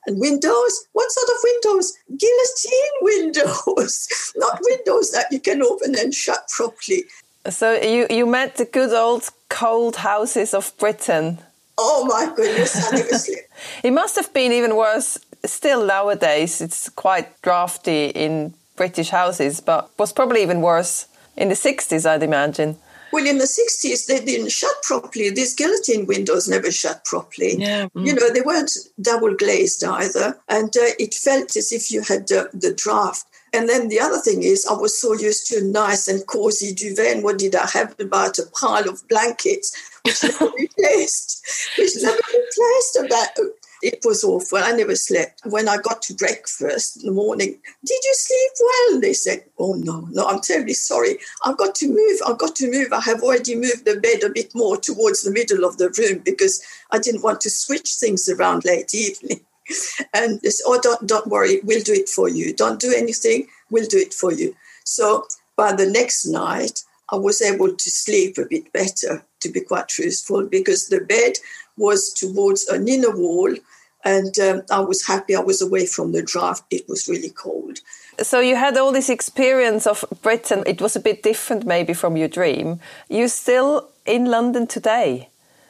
And 0.07 0.21
windows, 0.21 0.87
what 0.92 1.11
sort 1.11 1.28
of 1.28 1.37
windows? 1.45 1.99
Guillotine 2.09 2.97
windows, 3.02 4.33
not 4.37 4.59
windows 4.62 5.11
that 5.12 5.26
you 5.30 5.40
can 5.40 5.62
open 5.62 5.95
and 5.99 6.14
shut 6.14 6.49
properly. 6.49 7.04
So 7.49 7.75
you, 7.75 8.07
you 8.11 8.26
met 8.26 8.57
the 8.57 8.64
good 8.64 8.92
old 8.92 9.28
cold 9.49 9.97
houses 9.97 10.54
of 10.54 10.76
Britain. 10.78 11.38
Oh 11.78 12.04
my 12.04 12.35
goodness, 12.35 12.73
slept. 12.73 13.30
it 13.85 13.90
must 13.90 14.16
have 14.16 14.33
been 14.35 14.52
even 14.52 14.76
worse 14.76 15.19
still 15.44 15.87
nowadays. 15.87 16.61
It's 16.61 16.88
quite 16.88 17.40
drafty 17.42 18.06
in 18.06 18.54
British 18.76 19.11
houses, 19.11 19.61
but 19.61 19.90
was 19.99 20.12
probably 20.12 20.42
even 20.42 20.61
worse 20.61 21.06
in 21.37 21.49
the 21.49 21.54
60s, 21.54 22.09
I'd 22.09 22.23
imagine. 22.23 22.76
Well, 23.12 23.26
in 23.26 23.38
the 23.38 23.44
60s, 23.44 24.06
they 24.06 24.25
didn't 24.25 24.52
shut 24.52 24.82
properly. 24.82 25.30
These 25.30 25.54
guillotine 25.54 26.06
windows 26.06 26.49
never 26.49 26.70
shut 26.70 27.04
properly. 27.04 27.56
Yeah. 27.59 27.88
Mm. 27.97 28.06
You 28.06 28.14
know, 28.14 28.30
they 28.30 28.40
weren't 28.40 28.70
double 29.00 29.35
glazed 29.35 29.82
either. 29.82 30.38
And 30.49 30.75
uh, 30.76 30.94
it 30.99 31.14
felt 31.14 31.56
as 31.56 31.73
if 31.73 31.90
you 31.90 32.02
had 32.02 32.30
uh, 32.30 32.47
the 32.52 32.73
draft. 32.73 33.26
And 33.52 33.68
then 33.68 33.88
the 33.88 33.99
other 33.99 34.18
thing 34.18 34.44
is, 34.44 34.64
I 34.64 34.75
was 34.75 35.00
so 35.00 35.12
used 35.14 35.49
to 35.49 35.59
a 35.59 35.62
nice 35.62 36.06
and 36.06 36.25
cozy 36.26 36.73
duvet. 36.73 37.16
And 37.16 37.25
what 37.25 37.38
did 37.38 37.56
I 37.56 37.66
have 37.66 37.99
about 37.99 38.38
a 38.38 38.47
pile 38.47 38.88
of 38.88 39.06
blankets, 39.09 39.75
which 40.04 40.23
never 40.23 40.52
replaced, 40.59 41.44
which 41.76 41.90
never 42.00 42.16
replaced 42.16 42.97
about 42.97 43.28
it 43.82 44.00
was 44.04 44.25
awful. 44.25 44.58
I 44.58 44.72
never 44.72 44.94
slept. 44.94 45.40
When 45.44 45.68
I 45.68 45.78
got 45.78 46.02
to 46.02 46.14
breakfast 46.14 46.99
in 46.99 47.06
the 47.06 47.12
morning, 47.12 47.58
did 47.84 48.00
you 48.04 48.14
sleep 48.14 48.52
well? 48.60 49.00
They 49.00 49.12
said, 49.12 49.44
Oh, 49.58 49.75
no, 49.75 50.08
no, 50.10 50.26
I'm 50.26 50.40
terribly 50.40 50.75
sorry. 50.75 51.18
I've 51.44 51.56
got 51.56 51.75
to 51.76 51.88
move. 51.88 52.20
I've 52.26 52.38
got 52.38 52.56
to 52.56 52.70
move. 52.70 52.92
I 52.92 53.00
have 53.00 53.22
already 53.22 53.54
moved 53.54 53.84
the 53.84 54.00
bed 54.00 54.22
a 54.22 54.32
bit 54.32 54.54
more 54.54 54.76
towards 54.76 55.22
the 55.22 55.30
middle 55.30 55.64
of 55.64 55.78
the 55.78 55.90
room 55.99 56.22
because 56.25 56.62
I 56.90 56.99
didn't 56.99 57.22
want 57.22 57.40
to 57.42 57.50
switch 57.50 57.94
things 57.94 58.28
around 58.28 58.64
late 58.64 58.94
evening. 58.94 59.40
And 60.12 60.40
they 60.40 60.50
said, 60.50 60.64
Oh, 60.66 60.80
don't, 60.82 61.06
don't 61.06 61.28
worry. 61.28 61.60
We'll 61.62 61.84
do 61.84 61.92
it 61.92 62.08
for 62.08 62.28
you. 62.28 62.52
Don't 62.52 62.80
do 62.80 62.92
anything. 62.92 63.46
We'll 63.70 63.87
do 63.87 63.99
it 63.99 64.12
for 64.12 64.32
you. 64.32 64.56
So 64.84 65.26
by 65.56 65.72
the 65.72 65.87
next 65.87 66.26
night, 66.26 66.82
I 67.12 67.16
was 67.16 67.42
able 67.42 67.75
to 67.75 67.90
sleep 67.90 68.38
a 68.38 68.46
bit 68.46 68.72
better, 68.72 69.25
to 69.40 69.49
be 69.49 69.60
quite 69.60 69.88
truthful, 69.88 70.46
because 70.46 70.88
the 70.88 71.00
bed 71.00 71.34
was 71.80 72.12
towards 72.12 72.68
an 72.68 72.87
inner 72.87 73.14
wall. 73.22 73.52
And 74.04 74.38
um, 74.38 74.62
I 74.70 74.80
was 74.80 75.06
happy 75.06 75.34
I 75.34 75.40
was 75.40 75.60
away 75.60 75.84
from 75.87 76.12
the 76.12 76.22
draft. 76.22 76.64
It 76.70 76.88
was 76.88 77.08
really 77.08 77.30
cold. 77.30 77.80
So 78.22 78.40
you 78.40 78.56
had 78.56 78.76
all 78.76 78.92
this 78.92 79.10
experience 79.10 79.87
of 79.87 80.04
Britain. 80.22 80.62
It 80.66 80.80
was 80.80 80.96
a 80.96 81.00
bit 81.00 81.22
different, 81.22 81.66
maybe, 81.66 81.94
from 81.94 82.16
your 82.16 82.28
dream. 82.28 82.80
You're 83.08 83.28
still 83.44 83.88
in 84.06 84.26
London 84.26 84.66
today. 84.66 85.28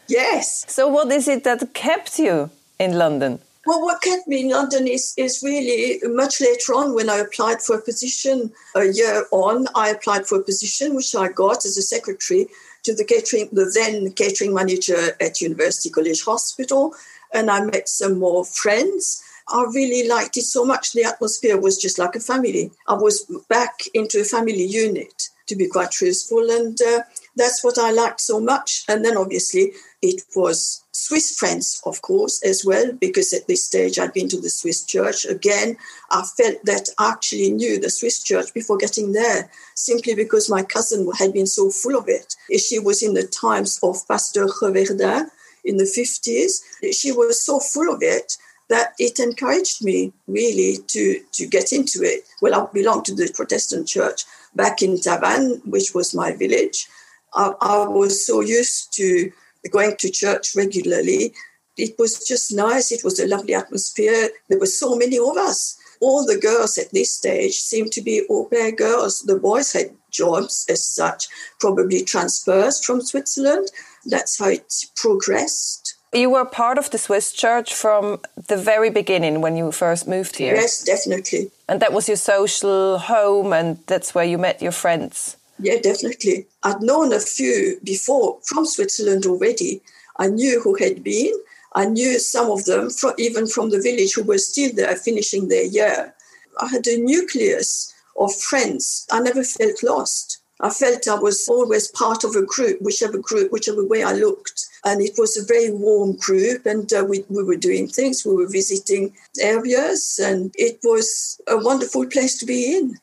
Yes. 0.08 0.64
So 0.68 0.88
what 0.88 1.10
is 1.12 1.28
it 1.28 1.44
that 1.44 1.74
kept 1.74 2.18
you 2.18 2.50
in 2.78 2.98
London? 2.98 3.40
Well, 3.66 3.82
what 3.82 4.02
kept 4.02 4.26
me 4.26 4.40
in 4.40 4.50
London 4.50 4.88
is, 4.88 5.14
is 5.16 5.42
really 5.42 6.00
much 6.08 6.40
later 6.40 6.72
on 6.74 6.94
when 6.94 7.10
I 7.10 7.18
applied 7.18 7.60
for 7.62 7.76
a 7.76 7.82
position 7.82 8.50
a 8.74 8.86
year 8.86 9.26
on. 9.30 9.68
I 9.74 9.90
applied 9.90 10.26
for 10.26 10.38
a 10.38 10.42
position 10.42 10.96
which 10.96 11.14
I 11.14 11.28
got 11.28 11.64
as 11.64 11.76
a 11.76 11.82
secretary 11.82 12.48
to 12.84 12.94
the 12.94 13.04
catering, 13.04 13.48
the 13.52 13.70
then 13.74 14.12
catering 14.12 14.54
manager 14.54 15.16
at 15.20 15.40
University 15.40 15.90
College 15.90 16.22
Hospital, 16.24 16.94
and 17.32 17.50
I 17.50 17.64
met 17.64 17.88
some 17.88 18.18
more 18.18 18.44
friends. 18.44 19.22
I 19.48 19.62
really 19.74 20.08
liked 20.08 20.36
it 20.36 20.42
so 20.42 20.64
much. 20.64 20.92
The 20.92 21.04
atmosphere 21.04 21.58
was 21.58 21.76
just 21.76 21.98
like 21.98 22.14
a 22.14 22.20
family. 22.20 22.70
I 22.86 22.94
was 22.94 23.24
back 23.48 23.80
into 23.94 24.20
a 24.20 24.24
family 24.24 24.64
unit, 24.64 25.28
to 25.46 25.56
be 25.56 25.66
quite 25.66 25.90
truthful, 25.90 26.50
and 26.50 26.80
uh, 26.80 27.00
that's 27.36 27.62
what 27.64 27.78
I 27.78 27.90
liked 27.90 28.20
so 28.20 28.40
much. 28.40 28.84
And 28.88 29.04
then 29.04 29.16
obviously 29.16 29.72
it 30.02 30.22
was 30.34 30.82
Swiss 30.92 31.36
friends, 31.36 31.80
of 31.84 32.00
course, 32.02 32.42
as 32.42 32.64
well, 32.64 32.92
because 32.92 33.32
at 33.32 33.46
this 33.46 33.64
stage 33.64 33.98
I'd 33.98 34.12
been 34.12 34.28
to 34.30 34.40
the 34.40 34.48
Swiss 34.48 34.84
church. 34.84 35.24
Again, 35.26 35.76
I 36.10 36.22
felt 36.22 36.64
that 36.64 36.88
I 36.98 37.10
actually 37.10 37.52
knew 37.52 37.78
the 37.78 37.90
Swiss 37.90 38.22
church 38.22 38.54
before 38.54 38.78
getting 38.78 39.12
there, 39.12 39.50
simply 39.74 40.14
because 40.14 40.48
my 40.48 40.62
cousin 40.62 41.10
had 41.18 41.32
been 41.32 41.46
so 41.46 41.70
full 41.70 41.96
of 41.96 42.08
it. 42.08 42.34
She 42.58 42.78
was 42.78 43.02
in 43.02 43.14
the 43.14 43.26
times 43.26 43.78
of 43.82 44.06
Pastor 44.08 44.46
Reverdin 44.62 45.30
in 45.64 45.76
the 45.76 45.84
50s. 45.84 46.94
She 46.94 47.12
was 47.12 47.44
so 47.44 47.60
full 47.60 47.92
of 47.92 48.02
it 48.02 48.36
that 48.68 48.94
it 48.98 49.18
encouraged 49.18 49.84
me 49.84 50.12
really 50.28 50.78
to, 50.86 51.20
to 51.32 51.46
get 51.46 51.72
into 51.72 52.02
it. 52.02 52.24
Well, 52.40 52.54
I 52.54 52.72
belonged 52.72 53.04
to 53.06 53.14
the 53.14 53.30
Protestant 53.34 53.88
church 53.88 54.24
back 54.54 54.80
in 54.80 54.94
Tavannes, 54.94 55.60
which 55.66 55.92
was 55.94 56.14
my 56.14 56.32
village. 56.32 56.86
I, 57.34 57.52
I 57.60 57.88
was 57.88 58.24
so 58.26 58.40
used 58.40 58.92
to 58.94 59.30
going 59.68 59.96
to 59.98 60.10
church 60.10 60.54
regularly. 60.56 61.34
It 61.76 61.94
was 61.98 62.26
just 62.26 62.52
nice. 62.52 62.92
It 62.92 63.04
was 63.04 63.18
a 63.18 63.26
lovely 63.26 63.54
atmosphere. 63.54 64.30
There 64.48 64.58
were 64.58 64.66
so 64.66 64.96
many 64.96 65.18
of 65.18 65.36
us. 65.36 65.76
All 66.00 66.24
the 66.24 66.38
girls 66.38 66.78
at 66.78 66.92
this 66.92 67.14
stage 67.16 67.54
seemed 67.54 67.92
to 67.92 68.02
be 68.02 68.24
au 68.30 68.46
pair 68.46 68.72
girls. 68.72 69.22
The 69.22 69.36
boys 69.38 69.72
had 69.72 69.94
jobs 70.10 70.66
as 70.68 70.82
such, 70.82 71.28
probably 71.58 72.02
transfers 72.02 72.82
from 72.84 73.02
Switzerland. 73.02 73.68
That's 74.06 74.38
how 74.38 74.48
it 74.48 74.72
progressed. 74.96 75.96
You 76.12 76.30
were 76.30 76.44
part 76.44 76.76
of 76.76 76.90
the 76.90 76.98
Swiss 76.98 77.32
church 77.32 77.72
from 77.72 78.20
the 78.48 78.56
very 78.56 78.90
beginning 78.90 79.40
when 79.40 79.56
you 79.56 79.70
first 79.70 80.08
moved 80.08 80.36
here. 80.36 80.56
Yes, 80.56 80.82
definitely. 80.82 81.52
And 81.68 81.80
that 81.80 81.92
was 81.92 82.08
your 82.08 82.16
social 82.16 82.98
home, 82.98 83.52
and 83.52 83.78
that's 83.86 84.12
where 84.12 84.24
you 84.24 84.36
met 84.36 84.60
your 84.60 84.72
friends. 84.72 85.36
Yeah, 85.62 85.78
definitely. 85.78 86.46
I'd 86.62 86.80
known 86.80 87.12
a 87.12 87.20
few 87.20 87.78
before 87.84 88.38
from 88.44 88.64
Switzerland 88.64 89.26
already. 89.26 89.82
I 90.16 90.28
knew 90.28 90.60
who 90.60 90.74
had 90.76 91.04
been. 91.04 91.34
I 91.74 91.84
knew 91.84 92.18
some 92.18 92.50
of 92.50 92.64
them, 92.64 92.90
from, 92.90 93.12
even 93.18 93.46
from 93.46 93.70
the 93.70 93.80
village, 93.80 94.14
who 94.14 94.22
were 94.22 94.38
still 94.38 94.70
there 94.74 94.96
finishing 94.96 95.48
their 95.48 95.64
year. 95.64 96.14
I 96.60 96.66
had 96.68 96.86
a 96.86 96.98
nucleus 96.98 97.94
of 98.18 98.34
friends. 98.34 99.06
I 99.10 99.20
never 99.20 99.44
felt 99.44 99.82
lost. 99.82 100.38
I 100.60 100.70
felt 100.70 101.08
I 101.08 101.14
was 101.14 101.48
always 101.48 101.88
part 101.88 102.24
of 102.24 102.34
a 102.36 102.44
group, 102.44 102.82
whichever 102.82 103.18
group, 103.18 103.52
whichever 103.52 103.84
way 103.84 104.02
I 104.02 104.12
looked. 104.12 104.66
And 104.84 105.00
it 105.00 105.14
was 105.16 105.36
a 105.36 105.44
very 105.44 105.70
warm 105.70 106.16
group, 106.16 106.66
and 106.66 106.90
uh, 106.92 107.04
we, 107.08 107.24
we 107.28 107.44
were 107.44 107.56
doing 107.56 107.86
things. 107.86 108.24
We 108.24 108.34
were 108.34 108.48
visiting 108.48 109.14
areas, 109.40 110.18
and 110.22 110.52
it 110.56 110.80
was 110.82 111.40
a 111.46 111.58
wonderful 111.58 112.06
place 112.06 112.38
to 112.38 112.46
be 112.46 112.76
in. 112.76 112.98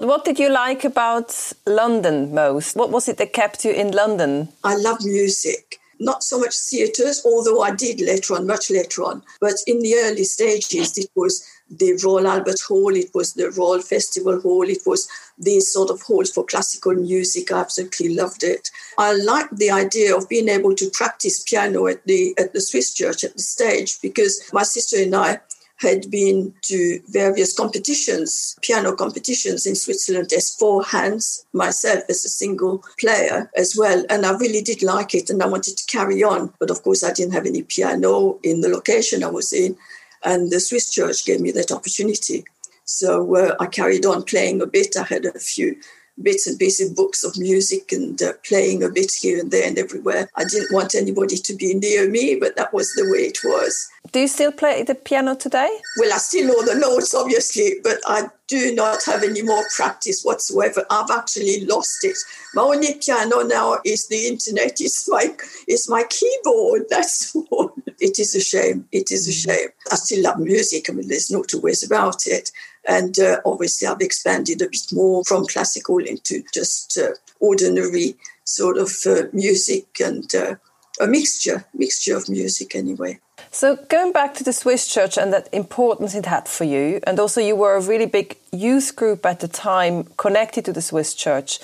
What 0.00 0.24
did 0.24 0.38
you 0.38 0.48
like 0.48 0.82
about 0.84 1.52
London 1.66 2.32
most? 2.34 2.74
What 2.74 2.90
was 2.90 3.06
it 3.06 3.18
that 3.18 3.34
kept 3.34 3.66
you 3.66 3.72
in 3.72 3.90
London? 3.90 4.48
I 4.64 4.74
love 4.76 5.04
music. 5.04 5.78
not 6.00 6.24
so 6.24 6.38
much 6.40 6.56
theatres, 6.56 7.22
although 7.24 7.60
I 7.60 7.74
did 7.74 8.00
later 8.00 8.34
on, 8.34 8.46
much 8.46 8.70
later 8.70 9.04
on. 9.04 9.22
But 9.40 9.56
in 9.66 9.80
the 9.80 9.94
early 9.96 10.24
stages, 10.24 10.96
it 10.96 11.10
was 11.14 11.44
the 11.70 12.00
Royal 12.02 12.26
Albert 12.26 12.60
Hall, 12.66 12.96
it 12.96 13.10
was 13.14 13.34
the 13.34 13.50
Royal 13.50 13.82
Festival 13.82 14.40
Hall, 14.40 14.62
it 14.62 14.82
was 14.86 15.06
these 15.38 15.70
sort 15.72 15.90
of 15.90 16.00
halls 16.00 16.30
for 16.30 16.44
classical 16.44 16.94
music. 16.94 17.52
I 17.52 17.60
absolutely 17.60 18.14
loved 18.14 18.42
it. 18.42 18.70
I 18.98 19.12
liked 19.12 19.56
the 19.56 19.70
idea 19.70 20.16
of 20.16 20.28
being 20.28 20.48
able 20.48 20.74
to 20.76 20.90
practice 20.90 21.42
piano 21.42 21.86
at 21.86 22.04
the 22.06 22.34
at 22.38 22.54
the 22.54 22.60
Swiss 22.60 22.92
church 22.94 23.22
at 23.22 23.34
the 23.34 23.42
stage 23.42 24.00
because 24.00 24.42
my 24.52 24.62
sister 24.62 24.96
and 24.96 25.14
I 25.14 25.40
had 25.80 26.10
been 26.10 26.52
to 26.62 27.00
various 27.08 27.54
competitions, 27.54 28.56
piano 28.60 28.94
competitions 28.94 29.66
in 29.66 29.74
Switzerland 29.74 30.30
as 30.32 30.54
four 30.54 30.84
hands, 30.84 31.46
myself 31.54 32.04
as 32.10 32.24
a 32.24 32.28
single 32.28 32.84
player 32.98 33.50
as 33.56 33.74
well. 33.76 34.04
And 34.10 34.26
I 34.26 34.32
really 34.36 34.60
did 34.60 34.82
like 34.82 35.14
it 35.14 35.30
and 35.30 35.42
I 35.42 35.46
wanted 35.46 35.78
to 35.78 35.86
carry 35.86 36.22
on. 36.22 36.52
But 36.60 36.70
of 36.70 36.82
course, 36.82 37.02
I 37.02 37.12
didn't 37.12 37.32
have 37.32 37.46
any 37.46 37.62
piano 37.62 38.38
in 38.42 38.60
the 38.60 38.68
location 38.68 39.24
I 39.24 39.30
was 39.30 39.52
in. 39.54 39.76
And 40.22 40.50
the 40.50 40.60
Swiss 40.60 40.90
church 40.90 41.24
gave 41.24 41.40
me 41.40 41.50
that 41.52 41.72
opportunity. 41.72 42.44
So 42.84 43.34
uh, 43.34 43.56
I 43.58 43.66
carried 43.66 44.04
on 44.04 44.24
playing 44.24 44.60
a 44.60 44.66
bit. 44.66 44.96
I 44.98 45.04
had 45.04 45.24
a 45.24 45.38
few 45.38 45.76
bits 46.22 46.46
and 46.46 46.58
pieces 46.58 46.90
of 46.90 46.96
books 46.96 47.24
of 47.24 47.38
music 47.38 47.92
and 47.92 48.20
uh, 48.22 48.32
playing 48.46 48.82
a 48.82 48.88
bit 48.88 49.10
here 49.20 49.40
and 49.40 49.50
there 49.50 49.66
and 49.66 49.78
everywhere. 49.78 50.28
I 50.36 50.44
didn't 50.44 50.72
want 50.72 50.94
anybody 50.94 51.36
to 51.36 51.54
be 51.54 51.74
near 51.74 52.08
me, 52.08 52.36
but 52.36 52.56
that 52.56 52.72
was 52.72 52.92
the 52.94 53.08
way 53.10 53.26
it 53.26 53.38
was. 53.44 53.90
Do 54.12 54.20
you 54.20 54.28
still 54.28 54.50
play 54.50 54.82
the 54.82 54.94
piano 54.94 55.34
today? 55.34 55.70
Well, 55.98 56.12
I 56.12 56.18
still 56.18 56.48
know 56.48 56.64
the 56.64 56.78
notes, 56.78 57.14
obviously, 57.14 57.74
but 57.84 57.98
I 58.06 58.28
do 58.48 58.74
not 58.74 59.04
have 59.04 59.22
any 59.22 59.42
more 59.42 59.62
practice 59.76 60.22
whatsoever. 60.22 60.84
I've 60.90 61.10
actually 61.10 61.64
lost 61.66 62.04
it. 62.04 62.16
My 62.54 62.62
only 62.62 62.94
piano 62.94 63.42
now 63.42 63.78
is 63.84 64.08
the 64.08 64.26
internet. 64.26 64.80
It's 64.80 65.08
my, 65.08 65.34
it's 65.68 65.88
my 65.88 66.04
keyboard. 66.04 66.86
That's 66.90 67.36
all. 67.50 67.72
It 68.00 68.18
is 68.18 68.34
a 68.34 68.40
shame. 68.40 68.88
It 68.92 69.10
is 69.10 69.28
a 69.28 69.30
mm. 69.30 69.44
shame. 69.44 69.68
I 69.90 69.96
still 69.96 70.22
love 70.22 70.38
music. 70.38 70.88
I 70.88 70.92
mean, 70.92 71.08
there's 71.08 71.30
no 71.30 71.42
two 71.42 71.60
ways 71.60 71.82
about 71.82 72.26
it. 72.26 72.50
And 72.88 73.18
uh, 73.18 73.40
obviously, 73.44 73.86
I've 73.86 74.00
expanded 74.00 74.62
a 74.62 74.68
bit 74.68 74.92
more 74.92 75.22
from 75.24 75.46
classical 75.46 75.98
into 75.98 76.42
just 76.52 76.98
uh, 76.98 77.10
ordinary 77.38 78.16
sort 78.44 78.78
of 78.78 78.90
uh, 79.06 79.24
music 79.32 80.00
and 80.00 80.34
uh, 80.34 80.54
a 81.00 81.06
mixture, 81.06 81.64
mixture 81.74 82.16
of 82.16 82.28
music 82.28 82.74
anyway. 82.74 83.18
So 83.50 83.76
going 83.88 84.12
back 84.12 84.34
to 84.34 84.44
the 84.44 84.52
Swiss 84.52 84.86
church 84.86 85.18
and 85.18 85.32
that 85.32 85.48
importance 85.52 86.14
it 86.14 86.26
had 86.26 86.48
for 86.48 86.64
you, 86.64 87.00
and 87.06 87.18
also 87.18 87.40
you 87.40 87.56
were 87.56 87.76
a 87.76 87.80
really 87.80 88.06
big 88.06 88.36
youth 88.52 88.96
group 88.96 89.26
at 89.26 89.40
the 89.40 89.48
time 89.48 90.04
connected 90.16 90.64
to 90.66 90.72
the 90.72 90.82
Swiss 90.82 91.14
church. 91.14 91.58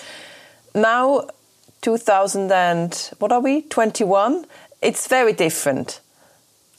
Now, 0.75 1.29
2000 1.83 2.51
and 2.51 3.11
what 3.19 3.33
are 3.33 3.41
we? 3.41 3.63
21. 3.63 4.47
It's 4.83 5.07
very 5.07 5.33
different. 5.33 6.01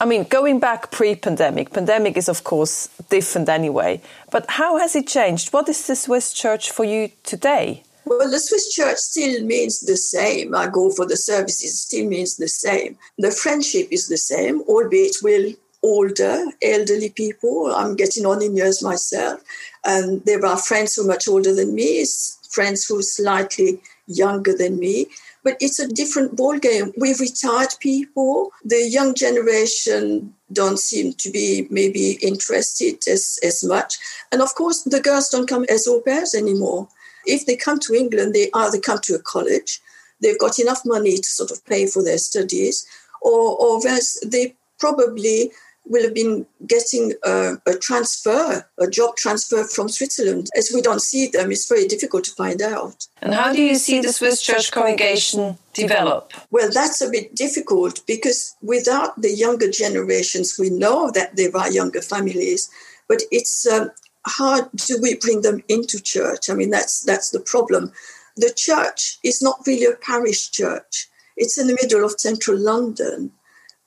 I 0.00 0.04
mean, 0.04 0.24
going 0.24 0.60
back 0.60 0.92
pre-pandemic, 0.92 1.72
pandemic 1.72 2.16
is 2.16 2.28
of 2.28 2.44
course 2.44 2.88
different 3.10 3.48
anyway. 3.48 4.00
But 4.30 4.46
how 4.48 4.78
has 4.78 4.94
it 4.94 5.08
changed? 5.08 5.52
What 5.52 5.68
is 5.68 5.86
the 5.86 5.96
Swiss 5.96 6.32
church 6.32 6.70
for 6.70 6.84
you 6.84 7.10
today? 7.24 7.82
Well, 8.04 8.30
the 8.30 8.38
Swiss 8.38 8.72
church 8.72 8.96
still 8.98 9.44
means 9.44 9.80
the 9.80 9.96
same. 9.96 10.54
I 10.54 10.68
go 10.68 10.90
for 10.90 11.04
the 11.04 11.16
services, 11.16 11.80
still 11.80 12.06
means 12.06 12.36
the 12.36 12.48
same. 12.48 12.96
The 13.18 13.32
friendship 13.32 13.88
is 13.90 14.08
the 14.08 14.16
same, 14.16 14.62
albeit 14.62 15.16
with 15.22 15.56
older, 15.82 16.44
elderly 16.62 17.10
people. 17.10 17.72
I'm 17.74 17.96
getting 17.96 18.24
on 18.24 18.42
in 18.42 18.56
years 18.56 18.82
myself. 18.82 19.42
And 19.84 20.24
there 20.24 20.44
are 20.46 20.56
friends 20.56 20.94
who 20.94 21.02
are 21.02 21.08
much 21.08 21.28
older 21.28 21.54
than 21.54 21.74
me, 21.74 22.06
friends 22.50 22.86
who 22.86 23.02
slightly 23.02 23.80
younger 24.08 24.56
than 24.56 24.78
me. 24.78 25.06
But 25.44 25.56
it's 25.60 25.78
a 25.78 25.86
different 25.86 26.36
ballgame. 26.36 26.92
We've 26.98 27.20
retired 27.20 27.74
people. 27.80 28.50
The 28.64 28.88
young 28.88 29.14
generation 29.14 30.34
don't 30.52 30.78
seem 30.78 31.12
to 31.14 31.30
be 31.30 31.66
maybe 31.70 32.18
interested 32.22 33.06
as, 33.06 33.38
as 33.44 33.62
much. 33.62 33.98
And 34.32 34.42
of 34.42 34.54
course, 34.54 34.82
the 34.82 35.00
girls 35.00 35.28
don't 35.28 35.48
come 35.48 35.64
as 35.68 35.86
au 35.86 36.00
pairs 36.00 36.34
anymore. 36.34 36.88
If 37.26 37.46
they 37.46 37.56
come 37.56 37.78
to 37.80 37.94
England, 37.94 38.34
they 38.34 38.50
either 38.54 38.80
come 38.80 38.98
to 39.02 39.14
a 39.14 39.18
college, 39.18 39.80
they've 40.20 40.38
got 40.38 40.58
enough 40.58 40.82
money 40.84 41.16
to 41.16 41.28
sort 41.28 41.50
of 41.50 41.64
pay 41.66 41.86
for 41.86 42.02
their 42.02 42.18
studies, 42.18 42.86
or, 43.20 43.56
or 43.58 43.80
they 44.24 44.54
probably 44.78 45.52
will 45.88 46.02
have 46.02 46.14
been 46.14 46.46
getting 46.66 47.14
a, 47.24 47.54
a, 47.66 47.74
transfer, 47.74 48.66
a 48.78 48.86
job 48.86 49.16
transfer 49.16 49.64
from 49.64 49.88
Switzerland. 49.88 50.48
As 50.56 50.70
we 50.72 50.82
don't 50.82 51.02
see 51.02 51.28
them, 51.28 51.50
it's 51.50 51.68
very 51.68 51.86
difficult 51.86 52.24
to 52.24 52.32
find 52.32 52.60
out. 52.60 53.06
And 53.22 53.34
how 53.34 53.52
do 53.52 53.62
you 53.62 53.76
see 53.76 54.00
the 54.00 54.12
Swiss 54.12 54.42
church 54.42 54.70
congregation 54.70 55.58
develop? 55.72 56.32
Well, 56.50 56.70
that's 56.72 57.00
a 57.00 57.10
bit 57.10 57.34
difficult 57.34 58.02
because 58.06 58.54
without 58.62 59.20
the 59.20 59.34
younger 59.34 59.70
generations, 59.70 60.56
we 60.58 60.70
know 60.70 61.10
that 61.12 61.36
there 61.36 61.56
are 61.56 61.70
younger 61.70 62.02
families, 62.02 62.70
but 63.08 63.22
it's 63.30 63.66
um, 63.66 63.90
how 64.26 64.68
do 64.74 64.98
we 65.00 65.16
bring 65.16 65.42
them 65.42 65.62
into 65.68 66.00
church? 66.00 66.50
I 66.50 66.54
mean, 66.54 66.70
that's 66.70 67.02
that's 67.02 67.30
the 67.30 67.40
problem. 67.40 67.92
The 68.36 68.52
church 68.54 69.18
is 69.24 69.42
not 69.42 69.60
really 69.66 69.86
a 69.86 69.96
parish 69.96 70.50
church. 70.50 71.08
It's 71.36 71.58
in 71.58 71.66
the 71.66 71.78
middle 71.80 72.04
of 72.04 72.20
central 72.20 72.58
London. 72.58 73.32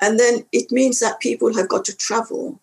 And 0.02 0.20
then 0.20 0.46
it 0.52 0.72
means 0.72 1.00
that 1.00 1.20
people 1.20 1.56
have 1.56 1.70
got 1.70 1.86
to 1.86 1.96
travel. 1.96 2.60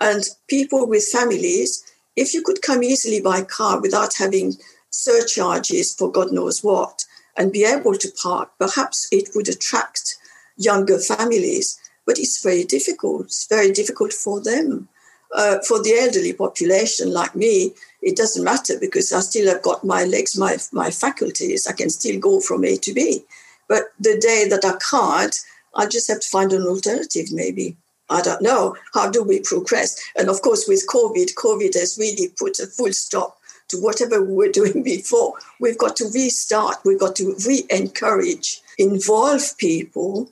And 0.00 0.24
people 0.48 0.86
with 0.86 1.04
families, 1.04 1.84
if 2.16 2.34
you 2.34 2.42
could 2.42 2.62
come 2.62 2.82
easily 2.82 3.20
by 3.20 3.42
car 3.42 3.80
without 3.80 4.14
having 4.14 4.54
surcharges 4.90 5.94
for 5.94 6.10
God 6.10 6.32
knows 6.32 6.64
what 6.64 7.04
and 7.36 7.52
be 7.52 7.64
able 7.64 7.94
to 7.94 8.08
park, 8.20 8.50
perhaps 8.58 9.06
it 9.12 9.28
would 9.34 9.48
attract 9.48 10.16
younger 10.56 10.98
families. 10.98 11.78
But 12.06 12.18
it's 12.18 12.42
very 12.42 12.64
difficult. 12.64 13.26
It's 13.26 13.46
very 13.46 13.70
difficult 13.70 14.12
for 14.12 14.40
them 14.40 14.88
uh, 15.34 15.58
for 15.66 15.82
the 15.82 15.94
elderly 15.94 16.32
population 16.32 17.12
like 17.12 17.34
me, 17.34 17.72
it 18.02 18.16
doesn't 18.16 18.44
matter 18.44 18.78
because 18.80 19.12
I 19.12 19.20
still 19.20 19.48
have 19.48 19.62
got 19.62 19.84
my 19.84 20.04
legs, 20.04 20.38
my, 20.38 20.56
my 20.72 20.90
faculties. 20.90 21.66
I 21.66 21.72
can 21.72 21.90
still 21.90 22.18
go 22.18 22.40
from 22.40 22.64
A 22.64 22.76
to 22.76 22.92
B. 22.92 23.24
But 23.68 23.92
the 23.98 24.18
day 24.18 24.46
that 24.48 24.64
I 24.64 24.76
can't, 24.90 25.36
I 25.74 25.86
just 25.86 26.08
have 26.08 26.20
to 26.20 26.28
find 26.28 26.52
an 26.52 26.66
alternative, 26.66 27.32
maybe. 27.32 27.76
I 28.10 28.22
don't 28.22 28.42
know. 28.42 28.76
How 28.94 29.10
do 29.10 29.22
we 29.22 29.40
progress? 29.40 30.00
And 30.16 30.28
of 30.28 30.40
course, 30.42 30.66
with 30.66 30.86
COVID, 30.88 31.34
COVID 31.34 31.74
has 31.74 31.98
really 31.98 32.32
put 32.38 32.58
a 32.58 32.66
full 32.66 32.92
stop 32.92 33.38
to 33.68 33.76
whatever 33.76 34.22
we 34.22 34.34
were 34.34 34.48
doing 34.52 34.82
before. 34.82 35.34
We've 35.60 35.78
got 35.78 35.96
to 35.96 36.10
restart, 36.12 36.76
we've 36.84 36.98
got 36.98 37.16
to 37.16 37.36
re 37.46 37.64
encourage, 37.70 38.60
involve 38.78 39.56
people, 39.58 40.30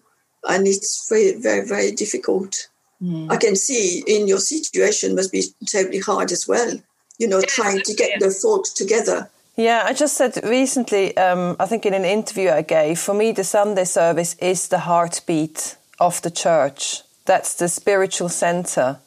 and 0.48 0.66
it's 0.66 1.08
very, 1.08 1.34
very, 1.40 1.66
very 1.66 1.90
difficult. 1.92 2.68
Mm. 3.02 3.30
I 3.30 3.36
can 3.36 3.56
see 3.56 4.02
in 4.06 4.26
your 4.26 4.38
situation 4.38 5.14
must 5.14 5.32
be 5.32 5.44
terribly 5.66 5.98
hard 5.98 6.32
as 6.32 6.48
well. 6.48 6.78
You 7.18 7.28
know, 7.28 7.40
trying 7.42 7.80
to 7.82 7.94
get 7.94 8.20
the 8.20 8.30
thoughts 8.30 8.72
together. 8.72 9.30
Yeah, 9.58 9.84
I 9.86 9.94
just 9.94 10.18
said 10.18 10.38
recently, 10.44 11.16
um, 11.16 11.56
I 11.58 11.64
think 11.64 11.86
in 11.86 11.94
an 11.94 12.04
interview 12.04 12.50
I 12.50 12.60
gave, 12.60 12.98
for 12.98 13.14
me, 13.14 13.32
the 13.32 13.42
Sunday 13.42 13.84
service 13.84 14.34
is 14.34 14.68
the 14.68 14.80
heartbeat 14.80 15.76
of 15.98 16.20
the 16.20 16.30
church. 16.30 17.00
That's 17.24 17.54
the 17.54 17.68
spiritual 17.68 18.28
center. 18.28 18.98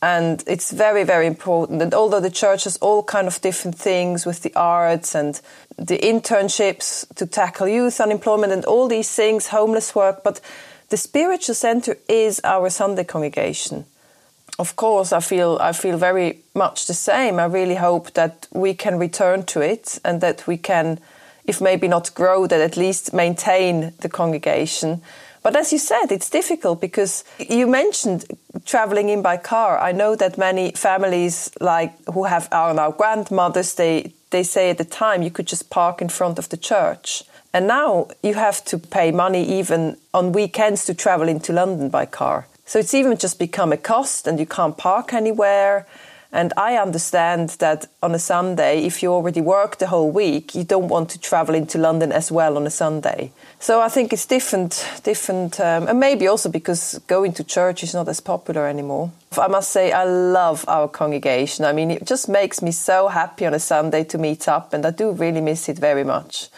And 0.00 0.42
it's 0.46 0.70
very, 0.70 1.04
very 1.04 1.26
important. 1.26 1.82
And 1.82 1.92
although 1.92 2.20
the 2.20 2.30
church 2.30 2.64
has 2.64 2.78
all 2.78 3.02
kind 3.02 3.26
of 3.26 3.42
different 3.42 3.76
things 3.76 4.24
with 4.24 4.40
the 4.40 4.54
arts 4.56 5.14
and 5.14 5.38
the 5.76 5.98
internships 5.98 7.06
to 7.16 7.26
tackle 7.26 7.68
youth 7.68 8.00
unemployment 8.00 8.54
and 8.54 8.64
all 8.64 8.88
these 8.88 9.14
things, 9.14 9.48
homeless 9.48 9.94
work, 9.94 10.24
but 10.24 10.40
the 10.88 10.96
spiritual 10.96 11.54
center 11.54 11.98
is 12.08 12.40
our 12.42 12.70
Sunday 12.70 13.04
congregation. 13.04 13.84
Of 14.58 14.76
course, 14.76 15.12
I 15.12 15.20
feel 15.20 15.58
I 15.60 15.72
feel 15.72 15.96
very 15.96 16.40
much 16.54 16.86
the 16.86 16.94
same. 16.94 17.38
I 17.38 17.44
really 17.44 17.76
hope 17.76 18.12
that 18.12 18.46
we 18.52 18.74
can 18.74 18.98
return 18.98 19.44
to 19.44 19.60
it 19.60 19.98
and 20.04 20.20
that 20.20 20.46
we 20.46 20.58
can, 20.58 20.98
if 21.44 21.60
maybe 21.60 21.88
not 21.88 22.14
grow, 22.14 22.46
that 22.46 22.60
at 22.60 22.76
least 22.76 23.12
maintain 23.12 23.92
the 24.00 24.08
congregation. 24.08 25.00
But 25.42 25.56
as 25.56 25.72
you 25.72 25.78
said, 25.78 26.12
it's 26.12 26.28
difficult 26.28 26.80
because 26.80 27.24
you 27.38 27.66
mentioned 27.66 28.26
traveling 28.66 29.08
in 29.08 29.22
by 29.22 29.38
car. 29.38 29.78
I 29.78 29.92
know 29.92 30.14
that 30.16 30.36
many 30.36 30.72
families, 30.72 31.50
like 31.60 31.92
who 32.12 32.24
have 32.24 32.48
are 32.52 32.74
now 32.74 32.90
grandmothers, 32.90 33.74
they 33.74 34.12
they 34.30 34.42
say 34.42 34.70
at 34.70 34.78
the 34.78 34.84
time 34.84 35.22
you 35.22 35.30
could 35.30 35.46
just 35.46 35.70
park 35.70 36.02
in 36.02 36.08
front 36.08 36.38
of 36.38 36.48
the 36.48 36.56
church. 36.56 37.24
And 37.52 37.66
now 37.66 38.08
you 38.22 38.34
have 38.34 38.64
to 38.66 38.78
pay 38.78 39.10
money 39.10 39.42
even 39.58 39.96
on 40.12 40.32
weekends 40.32 40.84
to 40.84 40.94
travel 40.94 41.28
into 41.28 41.52
London 41.52 41.88
by 41.88 42.06
car. 42.06 42.46
So 42.70 42.78
it's 42.78 42.94
even 42.94 43.16
just 43.16 43.40
become 43.40 43.72
a 43.72 43.76
cost 43.76 44.28
and 44.28 44.38
you 44.38 44.46
can't 44.46 44.76
park 44.76 45.12
anywhere. 45.12 45.86
And 46.30 46.52
I 46.56 46.76
understand 46.76 47.48
that 47.58 47.88
on 48.00 48.14
a 48.14 48.18
Sunday, 48.20 48.84
if 48.84 49.02
you 49.02 49.12
already 49.12 49.40
work 49.40 49.78
the 49.78 49.88
whole 49.88 50.12
week, 50.12 50.54
you 50.54 50.62
don't 50.62 50.86
want 50.86 51.10
to 51.10 51.18
travel 51.18 51.56
into 51.56 51.78
London 51.78 52.12
as 52.12 52.30
well 52.30 52.56
on 52.56 52.64
a 52.68 52.70
Sunday. 52.70 53.32
So 53.58 53.80
I 53.80 53.88
think 53.88 54.12
it's 54.12 54.24
different, 54.24 54.86
different, 55.02 55.58
um, 55.58 55.88
and 55.88 55.98
maybe 55.98 56.28
also 56.28 56.48
because 56.48 57.00
going 57.08 57.32
to 57.32 57.42
church 57.42 57.82
is 57.82 57.92
not 57.92 58.06
as 58.06 58.20
popular 58.20 58.68
anymore. 58.68 59.10
I 59.36 59.48
must 59.48 59.72
say, 59.72 59.90
I 59.90 60.04
love 60.04 60.64
our 60.68 60.86
congregation. 60.86 61.64
I 61.64 61.72
mean, 61.72 61.90
it 61.90 62.06
just 62.06 62.28
makes 62.28 62.62
me 62.62 62.70
so 62.70 63.08
happy 63.08 63.46
on 63.46 63.54
a 63.54 63.58
Sunday 63.58 64.04
to 64.04 64.16
meet 64.16 64.46
up, 64.46 64.72
and 64.72 64.86
I 64.86 64.92
do 64.92 65.10
really 65.10 65.40
miss 65.40 65.68
it 65.68 65.76
very 65.76 66.04
much. 66.04 66.48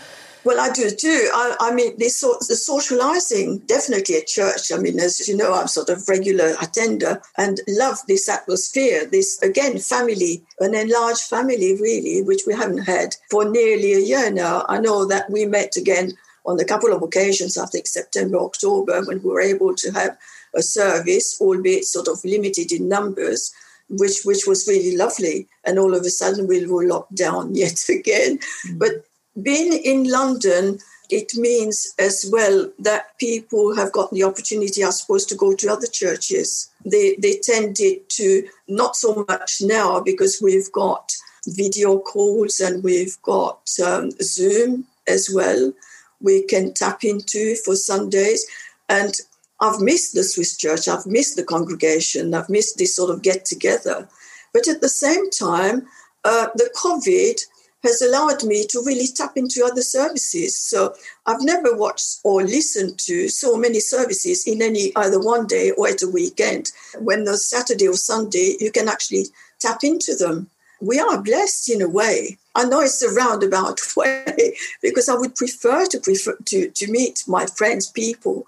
Well, 0.45 0.59
I 0.59 0.73
do 0.73 0.91
too. 0.91 1.31
I, 1.33 1.57
I 1.61 1.75
mean, 1.75 1.97
this 1.99 2.17
sort 2.17 2.41
the 2.41 2.57
socializing 2.57 3.59
definitely 3.67 4.17
at 4.17 4.27
church. 4.27 4.73
I 4.73 4.79
mean, 4.79 4.99
as 4.99 5.29
you 5.29 5.37
know, 5.37 5.55
I'm 5.55 5.69
sort 5.69 5.89
of 5.89 6.09
regular 6.09 6.55
attender 6.61 7.23
and 7.39 7.61
love 7.69 7.99
this 8.09 8.29
atmosphere. 8.29 9.07
This 9.07 9.41
again, 9.43 9.79
family, 9.79 10.43
an 10.59 10.75
enlarged 10.75 11.23
family, 11.23 11.75
really, 11.81 12.23
which 12.23 12.43
we 12.47 12.55
haven't 12.55 12.85
had 12.85 13.15
for 13.31 13.49
nearly 13.49 13.95
a 13.95 14.01
year 14.01 14.33
now. 14.33 14.65
I 14.69 14.79
know 14.81 15.07
that 15.07 15.31
we 15.31 15.47
met 15.47 15.77
again 15.77 16.13
on 16.45 16.59
a 16.59 16.65
couple 16.65 16.93
of 16.93 17.03
occasions. 17.03 17.57
I 17.57 17.67
think 17.67 17.87
September, 17.87 18.39
October, 18.39 19.03
when 19.05 19.23
we 19.23 19.31
were 19.31 19.41
able 19.41 19.77
to 19.77 19.91
have 19.93 20.19
a 20.55 20.63
service, 20.63 21.41
albeit 21.41 21.85
sort 21.85 22.09
of 22.09 22.25
limited 22.25 22.73
in 22.73 22.89
numbers 22.89 23.53
which 23.89 24.23
which 24.25 24.47
was 24.47 24.67
really 24.67 24.97
lovely. 24.97 25.49
And 25.65 25.79
all 25.79 25.95
of 25.95 26.03
a 26.03 26.11
sudden 26.11 26.47
we 26.47 26.67
were 26.67 26.87
locked 26.87 27.15
down 27.15 27.55
yet 27.55 27.89
again. 27.89 28.39
Mm. 28.67 28.79
But 28.79 29.05
being 29.41 29.73
in 29.73 30.05
London, 30.05 30.79
it 31.11 31.35
means 31.35 31.95
as 31.99 32.29
well 32.33 32.71
that 32.79 33.19
people 33.19 33.77
have 33.77 33.93
got 33.93 34.11
the 34.11 34.25
opportunity, 34.25 34.83
I 34.85 34.91
suppose, 34.91 35.27
to 35.27 35.35
go 35.35 35.55
to 35.55 35.73
other 35.73 35.87
churches. 35.87 36.71
They 36.85 37.17
they 37.17 37.39
tended 37.43 38.09
to 38.11 38.49
not 38.69 38.97
so 38.97 39.25
much 39.29 39.61
now 39.61 40.01
because 40.01 40.41
we've 40.43 40.71
got 40.73 41.13
video 41.47 41.99
calls 41.99 42.61
and 42.61 42.83
we've 42.83 43.21
got 43.23 43.69
um, 43.85 44.11
Zoom 44.23 44.87
as 45.09 45.31
well. 45.33 45.73
We 46.21 46.45
can 46.45 46.73
tap 46.73 47.05
into 47.05 47.57
for 47.57 47.75
Sundays, 47.75 48.47
and 48.89 49.15
I've 49.61 49.81
missed 49.81 50.15
the 50.15 50.25
Swiss 50.25 50.57
church. 50.57 50.89
I've 50.89 51.07
missed 51.07 51.37
the 51.37 51.45
congregation. 51.45 52.35
I've 52.35 52.49
missed 52.49 52.79
this 52.79 52.97
sort 52.97 53.11
of 53.11 53.23
get 53.23 53.45
together. 53.45 54.09
But 54.53 54.69
at 54.69 54.81
the 54.81 54.89
same 54.89 55.31
time, 55.31 55.87
uh, 56.25 56.49
the 56.55 56.71
COVID 56.77 57.41
has 57.83 58.01
allowed 58.01 58.45
me 58.45 58.65
to 58.67 58.83
really 58.85 59.07
tap 59.07 59.37
into 59.37 59.65
other 59.65 59.83
services. 59.83 60.57
So 60.57 60.95
I've 61.27 61.43
never 61.43 61.77
watched 61.77 62.21
or 62.25 62.43
listened 62.43 62.99
to 63.01 63.29
so 63.29 63.57
many 63.57 63.81
services 63.81 64.47
in 64.47 64.63
any 64.63 64.93
either 64.97 65.21
one 65.21 65.47
day 65.47 65.73
or 65.73 65.89
at 65.89 66.03
a 66.03 66.09
weekend. 66.09 66.71
When 66.99 67.25
the 67.25 67.37
Saturday 67.37 67.89
or 67.89 67.95
Sunday, 67.95 68.57
you 68.61 68.71
can 68.71 68.89
actually 68.89 69.27
tap 69.59 69.81
into 69.83 70.15
them. 70.15 70.49
We 70.81 70.99
are 70.99 71.23
blessed 71.23 71.71
in 71.71 71.83
a 71.83 71.89
way. 71.89 72.39
I 72.55 72.65
know 72.65 72.81
it's 72.81 73.03
a 73.03 73.15
roundabout 73.15 73.81
way 73.97 74.55
because 74.81 75.09
I 75.09 75.15
would 75.15 75.35
prefer 75.35 75.87
to 75.87 75.99
prefer 75.99 76.37
to, 76.47 76.71
to 76.71 76.91
meet 76.91 77.25
my 77.27 77.47
friends, 77.47 77.91
people 77.91 78.47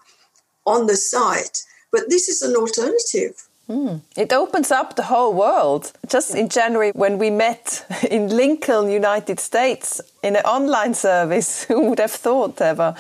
on 0.67 0.87
the 0.87 0.97
site, 0.97 1.63
but 1.93 2.09
this 2.09 2.29
is 2.29 2.43
an 2.43 2.57
alternative. 2.57 3.49
Mm. 3.69 4.01
It 4.17 4.33
opens 4.33 4.71
up 4.71 4.95
the 4.95 5.05
whole 5.05 5.33
world. 5.33 5.93
Just 6.07 6.35
in 6.35 6.49
January, 6.49 6.93
when 6.95 7.19
we 7.19 7.31
met 7.31 7.87
in 8.11 8.29
Lincoln, 8.29 8.91
United 8.91 9.41
States, 9.41 10.01
in 10.23 10.37
an 10.37 10.45
online 10.45 10.95
service, 10.95 11.65
who 11.69 11.89
would 11.89 11.99
have 11.99 12.11
thought 12.13 12.61
ever? 12.61 12.95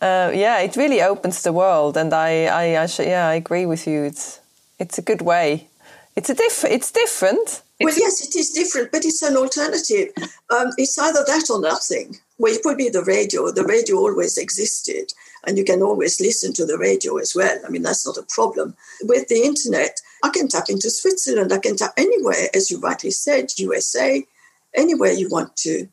Uh, 0.00 0.30
yeah, 0.32 0.60
it 0.60 0.76
really 0.76 1.02
opens 1.02 1.42
the 1.42 1.52
world, 1.52 1.96
and 1.96 2.14
I, 2.14 2.46
I, 2.46 2.84
I 2.84 2.88
yeah, 3.00 3.26
I 3.26 3.34
agree 3.34 3.66
with 3.66 3.86
you. 3.86 4.04
It's, 4.04 4.40
it's 4.78 4.96
a 4.96 5.02
good 5.02 5.22
way. 5.22 5.66
It's 6.14 6.30
a 6.30 6.34
diff. 6.34 6.64
It's 6.64 6.92
different. 6.92 7.62
Well, 7.80 7.94
yes, 7.96 8.26
it 8.26 8.36
is 8.36 8.50
different, 8.50 8.90
but 8.90 9.04
it's 9.04 9.22
an 9.22 9.36
alternative. 9.36 10.08
Um, 10.50 10.70
it's 10.76 10.98
either 10.98 11.24
that 11.26 11.48
or 11.50 11.60
nothing. 11.60 12.16
Well, 12.38 12.52
it 12.52 12.60
would 12.64 12.76
be 12.76 12.88
the 12.88 13.04
radio. 13.04 13.50
The 13.52 13.64
radio 13.64 13.96
always 13.98 14.36
existed, 14.36 15.12
and 15.46 15.56
you 15.56 15.64
can 15.64 15.82
always 15.82 16.20
listen 16.20 16.52
to 16.54 16.66
the 16.66 16.78
radio 16.78 17.16
as 17.18 17.34
well. 17.34 17.58
I 17.64 17.68
mean, 17.68 17.82
that's 17.82 18.06
not 18.06 18.16
a 18.16 18.26
problem. 18.28 18.76
With 19.02 19.28
the 19.28 19.42
internet, 19.42 20.00
I 20.22 20.30
can 20.30 20.48
tap 20.48 20.64
into 20.68 20.90
Switzerland. 20.90 21.52
I 21.52 21.58
can 21.58 21.76
tap 21.76 21.92
anywhere, 21.96 22.48
as 22.54 22.70
you 22.70 22.80
rightly 22.80 23.10
said, 23.10 23.52
USA, 23.58 24.26
anywhere 24.74 25.12
you 25.12 25.28
want 25.28 25.56
to, 25.56 25.88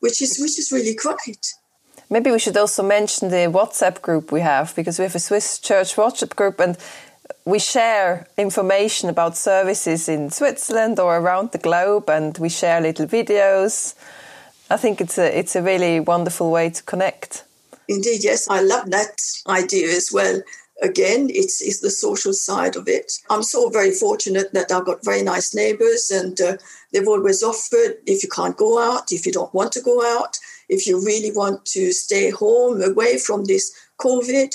which 0.00 0.20
is 0.22 0.38
which 0.38 0.58
is 0.58 0.70
really 0.72 0.94
great. 0.94 1.54
Maybe 2.10 2.30
we 2.30 2.38
should 2.38 2.56
also 2.56 2.82
mention 2.82 3.30
the 3.30 3.48
WhatsApp 3.50 4.02
group 4.02 4.30
we 4.30 4.40
have 4.40 4.76
because 4.76 4.98
we 4.98 5.04
have 5.04 5.14
a 5.14 5.20
Swiss 5.20 5.58
church 5.58 5.96
WhatsApp 5.96 6.36
group 6.36 6.60
and 6.60 6.76
we 7.44 7.58
share 7.58 8.26
information 8.36 9.08
about 9.08 9.36
services 9.36 10.08
in 10.08 10.30
Switzerland 10.30 10.98
or 10.98 11.16
around 11.18 11.52
the 11.52 11.58
globe, 11.58 12.08
and 12.08 12.36
we 12.38 12.48
share 12.48 12.80
little 12.80 13.06
videos. 13.06 13.94
I 14.70 14.76
think 14.76 15.00
it's 15.00 15.18
a 15.18 15.38
it's 15.38 15.56
a 15.56 15.62
really 15.62 16.00
wonderful 16.00 16.50
way 16.50 16.70
to 16.70 16.82
connect. 16.82 17.44
Indeed, 17.88 18.24
yes, 18.24 18.48
I 18.48 18.62
love 18.62 18.90
that 18.90 19.20
idea 19.46 19.88
as 19.88 20.10
well. 20.12 20.40
Again, 20.82 21.28
it's, 21.30 21.62
it's 21.62 21.80
the 21.80 21.90
social 21.90 22.32
side 22.32 22.76
of 22.76 22.88
it. 22.88 23.12
I'm 23.30 23.42
so 23.44 23.68
very 23.70 23.92
fortunate 23.92 24.52
that 24.54 24.72
I've 24.72 24.84
got 24.84 25.04
very 25.04 25.22
nice 25.22 25.54
neighbors, 25.54 26.10
and 26.10 26.40
uh, 26.40 26.56
they've 26.92 27.06
always 27.06 27.42
offered 27.42 27.98
if 28.06 28.22
you 28.22 28.28
can't 28.28 28.56
go 28.56 28.80
out, 28.80 29.12
if 29.12 29.24
you 29.24 29.32
don't 29.32 29.54
want 29.54 29.72
to 29.72 29.80
go 29.80 30.04
out, 30.18 30.38
if 30.68 30.86
you 30.86 31.04
really 31.04 31.30
want 31.30 31.64
to 31.66 31.92
stay 31.92 32.30
home 32.30 32.82
away 32.82 33.18
from 33.18 33.44
this 33.44 33.72
COVID, 34.00 34.50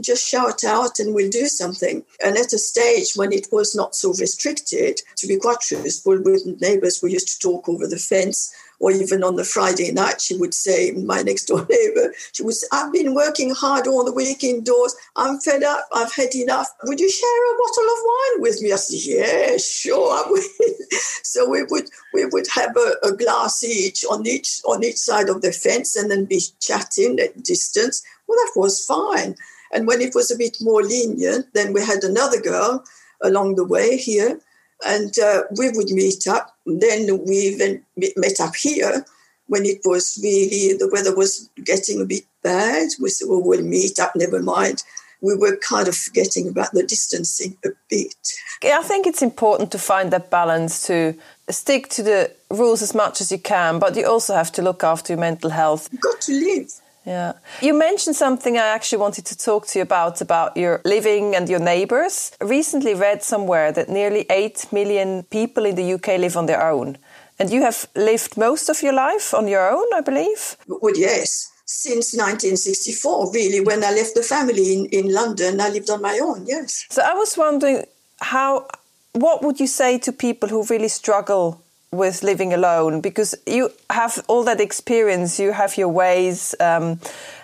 just 0.00 0.26
shout 0.26 0.64
out 0.64 0.98
and 0.98 1.14
we'll 1.14 1.30
do 1.30 1.46
something. 1.46 2.04
And 2.24 2.36
at 2.36 2.52
a 2.52 2.58
stage 2.58 3.14
when 3.14 3.32
it 3.32 3.48
was 3.52 3.74
not 3.74 3.94
so 3.94 4.12
restricted, 4.14 5.00
to 5.16 5.26
be 5.26 5.36
quite 5.36 5.60
truthful, 5.60 6.20
with 6.22 6.60
neighbors, 6.60 7.00
we 7.02 7.12
used 7.12 7.28
to 7.28 7.38
talk 7.38 7.68
over 7.68 7.86
the 7.86 7.98
fence, 7.98 8.52
or 8.80 8.90
even 8.90 9.22
on 9.22 9.36
the 9.36 9.44
Friday 9.44 9.92
night, 9.92 10.20
she 10.20 10.36
would 10.36 10.54
say, 10.54 10.92
my 10.92 11.22
next 11.22 11.44
door 11.46 11.66
neighbor, 11.70 12.12
she 12.32 12.42
would 12.42 12.54
say, 12.54 12.66
I've 12.72 12.92
been 12.92 13.14
working 13.14 13.54
hard 13.54 13.86
all 13.86 14.04
the 14.04 14.12
week 14.12 14.44
indoors. 14.44 14.94
I'm 15.16 15.38
fed 15.40 15.62
up. 15.62 15.86
I've 15.94 16.12
had 16.12 16.34
enough. 16.34 16.68
Would 16.84 17.00
you 17.00 17.10
share 17.10 17.54
a 17.54 17.58
bottle 17.58 17.84
of 17.84 18.04
wine 18.04 18.42
with 18.42 18.62
me? 18.62 18.72
I 18.72 18.76
said, 18.76 19.00
yeah, 19.00 19.56
sure, 19.56 20.12
I 20.12 20.28
will. 20.28 20.42
so 21.22 21.48
we 21.48 21.62
would 21.64 21.88
we 22.12 22.24
would 22.26 22.46
have 22.54 22.76
a, 22.76 23.08
a 23.08 23.12
glass 23.12 23.64
each 23.64 24.04
on 24.04 24.26
each 24.26 24.60
on 24.66 24.84
each 24.84 24.96
side 24.96 25.28
of 25.28 25.42
the 25.42 25.52
fence 25.52 25.96
and 25.96 26.10
then 26.10 26.24
be 26.24 26.40
chatting 26.60 27.18
at 27.20 27.42
distance. 27.42 28.02
Well, 28.26 28.38
that 28.38 28.52
was 28.60 28.84
fine. 28.84 29.34
And 29.72 29.86
when 29.86 30.00
it 30.00 30.14
was 30.14 30.30
a 30.30 30.38
bit 30.38 30.58
more 30.60 30.82
lenient, 30.82 31.52
then 31.52 31.72
we 31.72 31.84
had 31.84 32.04
another 32.04 32.40
girl 32.40 32.84
along 33.22 33.56
the 33.56 33.64
way 33.64 33.96
here, 33.96 34.38
and 34.86 35.18
uh, 35.18 35.42
we 35.58 35.70
would 35.70 35.90
meet 35.90 36.26
up. 36.28 36.53
Then 36.66 37.24
we 37.26 37.36
even 37.36 37.84
met 38.16 38.40
up 38.40 38.56
here 38.56 39.04
when 39.46 39.64
it 39.66 39.80
was 39.84 40.18
really 40.22 40.76
the 40.76 40.88
weather 40.90 41.14
was 41.14 41.50
getting 41.64 42.00
a 42.00 42.06
bit 42.06 42.24
bad. 42.42 42.88
We 43.00 43.10
said, 43.10 43.28
"Well, 43.28 43.42
we'll 43.42 43.62
meet 43.62 43.98
up. 43.98 44.12
Never 44.16 44.42
mind." 44.42 44.82
We 45.20 45.34
were 45.34 45.56
kind 45.56 45.88
of 45.88 45.96
forgetting 45.96 46.48
about 46.48 46.72
the 46.72 46.82
distancing 46.82 47.56
a 47.64 47.70
bit. 47.88 48.14
I 48.62 48.82
think 48.82 49.06
it's 49.06 49.22
important 49.22 49.70
to 49.72 49.78
find 49.78 50.10
that 50.10 50.28
balance 50.28 50.86
to 50.86 51.14
stick 51.48 51.88
to 51.90 52.02
the 52.02 52.30
rules 52.50 52.82
as 52.82 52.94
much 52.94 53.20
as 53.22 53.32
you 53.32 53.38
can, 53.38 53.78
but 53.78 53.96
you 53.96 54.06
also 54.06 54.34
have 54.34 54.52
to 54.52 54.62
look 54.62 54.84
after 54.84 55.14
your 55.14 55.20
mental 55.20 55.50
health. 55.50 55.88
You've 55.92 56.02
got 56.02 56.20
to 56.22 56.32
live. 56.32 56.70
Yeah. 57.06 57.32
You 57.60 57.74
mentioned 57.74 58.16
something 58.16 58.56
I 58.56 58.66
actually 58.66 58.98
wanted 58.98 59.26
to 59.26 59.36
talk 59.36 59.66
to 59.68 59.78
you 59.78 59.82
about 59.82 60.20
about 60.20 60.56
your 60.56 60.80
living 60.84 61.36
and 61.36 61.48
your 61.48 61.60
neighbors. 61.60 62.32
I 62.40 62.44
recently 62.44 62.94
read 62.94 63.22
somewhere 63.22 63.72
that 63.72 63.88
nearly 63.88 64.24
8 64.30 64.72
million 64.72 65.24
people 65.24 65.66
in 65.66 65.74
the 65.74 65.94
UK 65.94 66.18
live 66.18 66.36
on 66.36 66.46
their 66.46 66.62
own. 66.70 66.96
And 67.38 67.50
you 67.50 67.62
have 67.62 67.86
lived 67.94 68.36
most 68.36 68.68
of 68.68 68.82
your 68.82 68.94
life 68.94 69.34
on 69.34 69.48
your 69.48 69.68
own, 69.70 69.86
I 69.94 70.00
believe? 70.00 70.56
Well, 70.66 70.96
yes. 70.96 71.50
Since 71.66 72.14
1964, 72.14 73.32
really, 73.32 73.60
when 73.60 73.82
I 73.82 73.90
left 73.90 74.14
the 74.14 74.22
family 74.22 74.74
in, 74.74 74.86
in 74.86 75.12
London, 75.12 75.60
I 75.60 75.70
lived 75.70 75.90
on 75.90 76.00
my 76.00 76.18
own, 76.22 76.46
yes. 76.46 76.86
So 76.90 77.02
I 77.02 77.14
was 77.14 77.36
wondering 77.36 77.84
how, 78.20 78.66
what 79.12 79.42
would 79.42 79.58
you 79.60 79.66
say 79.66 79.98
to 79.98 80.12
people 80.12 80.48
who 80.48 80.64
really 80.64 80.88
struggle 80.88 81.63
with 81.94 82.22
living 82.22 82.52
alone 82.52 83.00
because 83.00 83.34
you 83.46 83.70
have 83.90 84.22
all 84.28 84.44
that 84.44 84.60
experience 84.60 85.38
you 85.38 85.52
have 85.52 85.76
your 85.76 85.88
ways 85.88 86.54
um, 86.60 86.98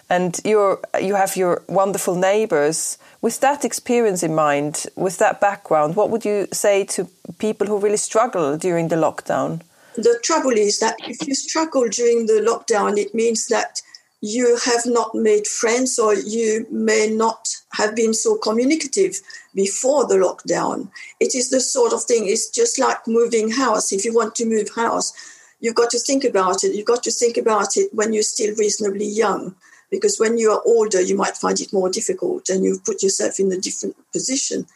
and 0.08 0.40
you 0.44 0.78
you 1.00 1.14
have 1.14 1.36
your 1.36 1.62
wonderful 1.68 2.16
neighbors. 2.16 2.98
With 3.22 3.40
that 3.40 3.64
experience 3.64 4.22
in 4.22 4.34
mind 4.34 4.86
with 4.96 5.18
that 5.18 5.40
background 5.40 5.96
what 5.96 6.10
would 6.10 6.24
you 6.24 6.48
say 6.52 6.84
to 6.84 7.08
people 7.38 7.66
who 7.66 7.78
really 7.78 7.96
struggle 7.96 8.56
during 8.56 8.88
the 8.88 8.96
lockdown? 8.96 9.60
The 9.94 10.18
trouble 10.22 10.52
is 10.52 10.78
that 10.80 10.96
if 11.00 11.26
you 11.26 11.34
struggle 11.34 11.88
during 11.88 12.26
the 12.26 12.40
lockdown 12.40 12.98
it 12.98 13.14
means 13.14 13.46
that 13.48 13.82
you 14.20 14.58
have 14.66 14.82
not 14.84 15.14
made 15.14 15.46
friends 15.46 15.98
or 15.98 16.14
you 16.14 16.66
may 16.70 17.08
not 17.10 17.48
have 17.72 17.96
been 17.96 18.12
so 18.12 18.36
communicative 18.36 19.20
before 19.54 20.06
the 20.06 20.16
lockdown. 20.16 20.90
It 21.20 21.34
is 21.34 21.50
the 21.50 21.60
sort 21.60 21.92
of 21.92 22.02
thing, 22.02 22.26
it's 22.26 22.50
just 22.50 22.78
like 22.78 23.06
moving 23.06 23.50
house. 23.50 23.92
If 23.92 24.04
you 24.04 24.14
want 24.14 24.34
to 24.36 24.46
move 24.46 24.68
house, 24.76 25.12
you've 25.60 25.74
got 25.74 25.90
to 25.90 25.98
think 25.98 26.24
about 26.24 26.64
it. 26.64 26.74
You've 26.74 26.86
got 26.86 27.02
to 27.04 27.10
think 27.10 27.36
about 27.36 27.76
it 27.76 27.92
when 27.94 28.12
you're 28.12 28.22
still 28.22 28.54
reasonably 28.56 29.06
young, 29.06 29.54
because 29.90 30.20
when 30.20 30.36
you 30.36 30.50
are 30.50 30.62
older, 30.66 31.00
you 31.00 31.16
might 31.16 31.36
find 31.36 31.58
it 31.60 31.72
more 31.72 31.88
difficult 31.88 32.48
and 32.50 32.62
you've 32.62 32.84
put 32.84 33.02
yourself 33.02 33.40
in 33.40 33.50
a 33.52 33.58
different 33.58 33.96
position. 34.12 34.66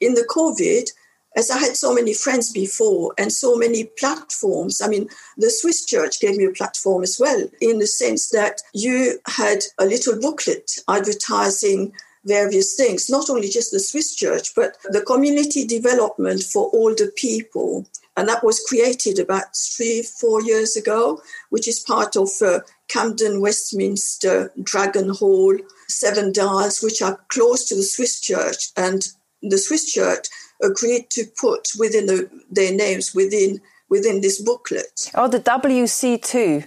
In 0.00 0.14
the 0.14 0.26
COVID, 0.28 0.90
as 1.36 1.50
I 1.50 1.58
had 1.58 1.76
so 1.76 1.94
many 1.94 2.12
friends 2.12 2.52
before 2.52 3.14
and 3.16 3.32
so 3.32 3.56
many 3.56 3.84
platforms. 3.98 4.80
I 4.80 4.88
mean, 4.88 5.08
the 5.36 5.50
Swiss 5.50 5.84
church 5.84 6.20
gave 6.20 6.36
me 6.36 6.44
a 6.44 6.50
platform 6.52 7.02
as 7.02 7.18
well, 7.20 7.48
in 7.60 7.78
the 7.78 7.86
sense 7.86 8.30
that 8.30 8.62
you 8.74 9.20
had 9.26 9.58
a 9.78 9.86
little 9.86 10.18
booklet 10.18 10.70
advertising 10.88 11.92
various 12.24 12.74
things, 12.74 13.08
not 13.08 13.30
only 13.30 13.48
just 13.48 13.70
the 13.70 13.80
Swiss 13.80 14.14
church, 14.14 14.54
but 14.54 14.76
the 14.84 15.00
community 15.00 15.64
development 15.64 16.42
for 16.42 16.70
older 16.72 17.10
people. 17.16 17.86
And 18.16 18.28
that 18.28 18.44
was 18.44 18.60
created 18.68 19.18
about 19.18 19.56
three, 19.56 20.02
four 20.02 20.42
years 20.42 20.76
ago, 20.76 21.22
which 21.48 21.66
is 21.66 21.80
part 21.80 22.16
of 22.16 22.28
uh, 22.42 22.60
Camden, 22.88 23.40
Westminster, 23.40 24.52
Dragon 24.62 25.08
Hall, 25.08 25.56
Seven 25.88 26.32
Dials, 26.32 26.82
which 26.82 27.00
are 27.00 27.20
close 27.28 27.64
to 27.68 27.74
the 27.74 27.82
Swiss 27.82 28.20
church. 28.20 28.70
And 28.76 29.08
the 29.40 29.56
Swiss 29.56 29.90
church 29.90 30.26
agreed 30.62 31.10
to 31.10 31.24
put 31.40 31.68
within 31.78 32.06
the, 32.06 32.28
their 32.50 32.74
names 32.74 33.14
within 33.14 33.60
within 33.88 34.20
this 34.20 34.40
booklet. 34.40 35.10
Oh, 35.14 35.26
the 35.26 35.40
WC2. 35.40 36.64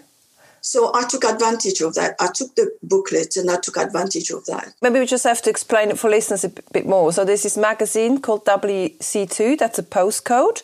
So 0.61 0.91
I 0.93 1.03
took 1.07 1.25
advantage 1.25 1.81
of 1.81 1.93
that. 1.95 2.15
I 2.21 2.27
took 2.33 2.55
the 2.55 2.71
booklet 2.83 3.35
and 3.35 3.49
I 3.49 3.57
took 3.57 3.77
advantage 3.77 4.29
of 4.29 4.45
that. 4.45 4.73
Maybe 4.81 4.99
we 4.99 5.05
just 5.05 5.25
have 5.25 5.41
to 5.41 5.49
explain 5.49 5.89
it 5.89 5.99
for 5.99 6.09
listeners 6.09 6.45
a 6.45 6.49
bit 6.49 6.85
more. 6.85 7.11
So 7.11 7.25
there's 7.25 7.43
this 7.43 7.57
magazine 7.57 8.21
called 8.21 8.45
WC2. 8.45 9.57
That's 9.57 9.79
a 9.79 9.83
postcode, 9.83 10.63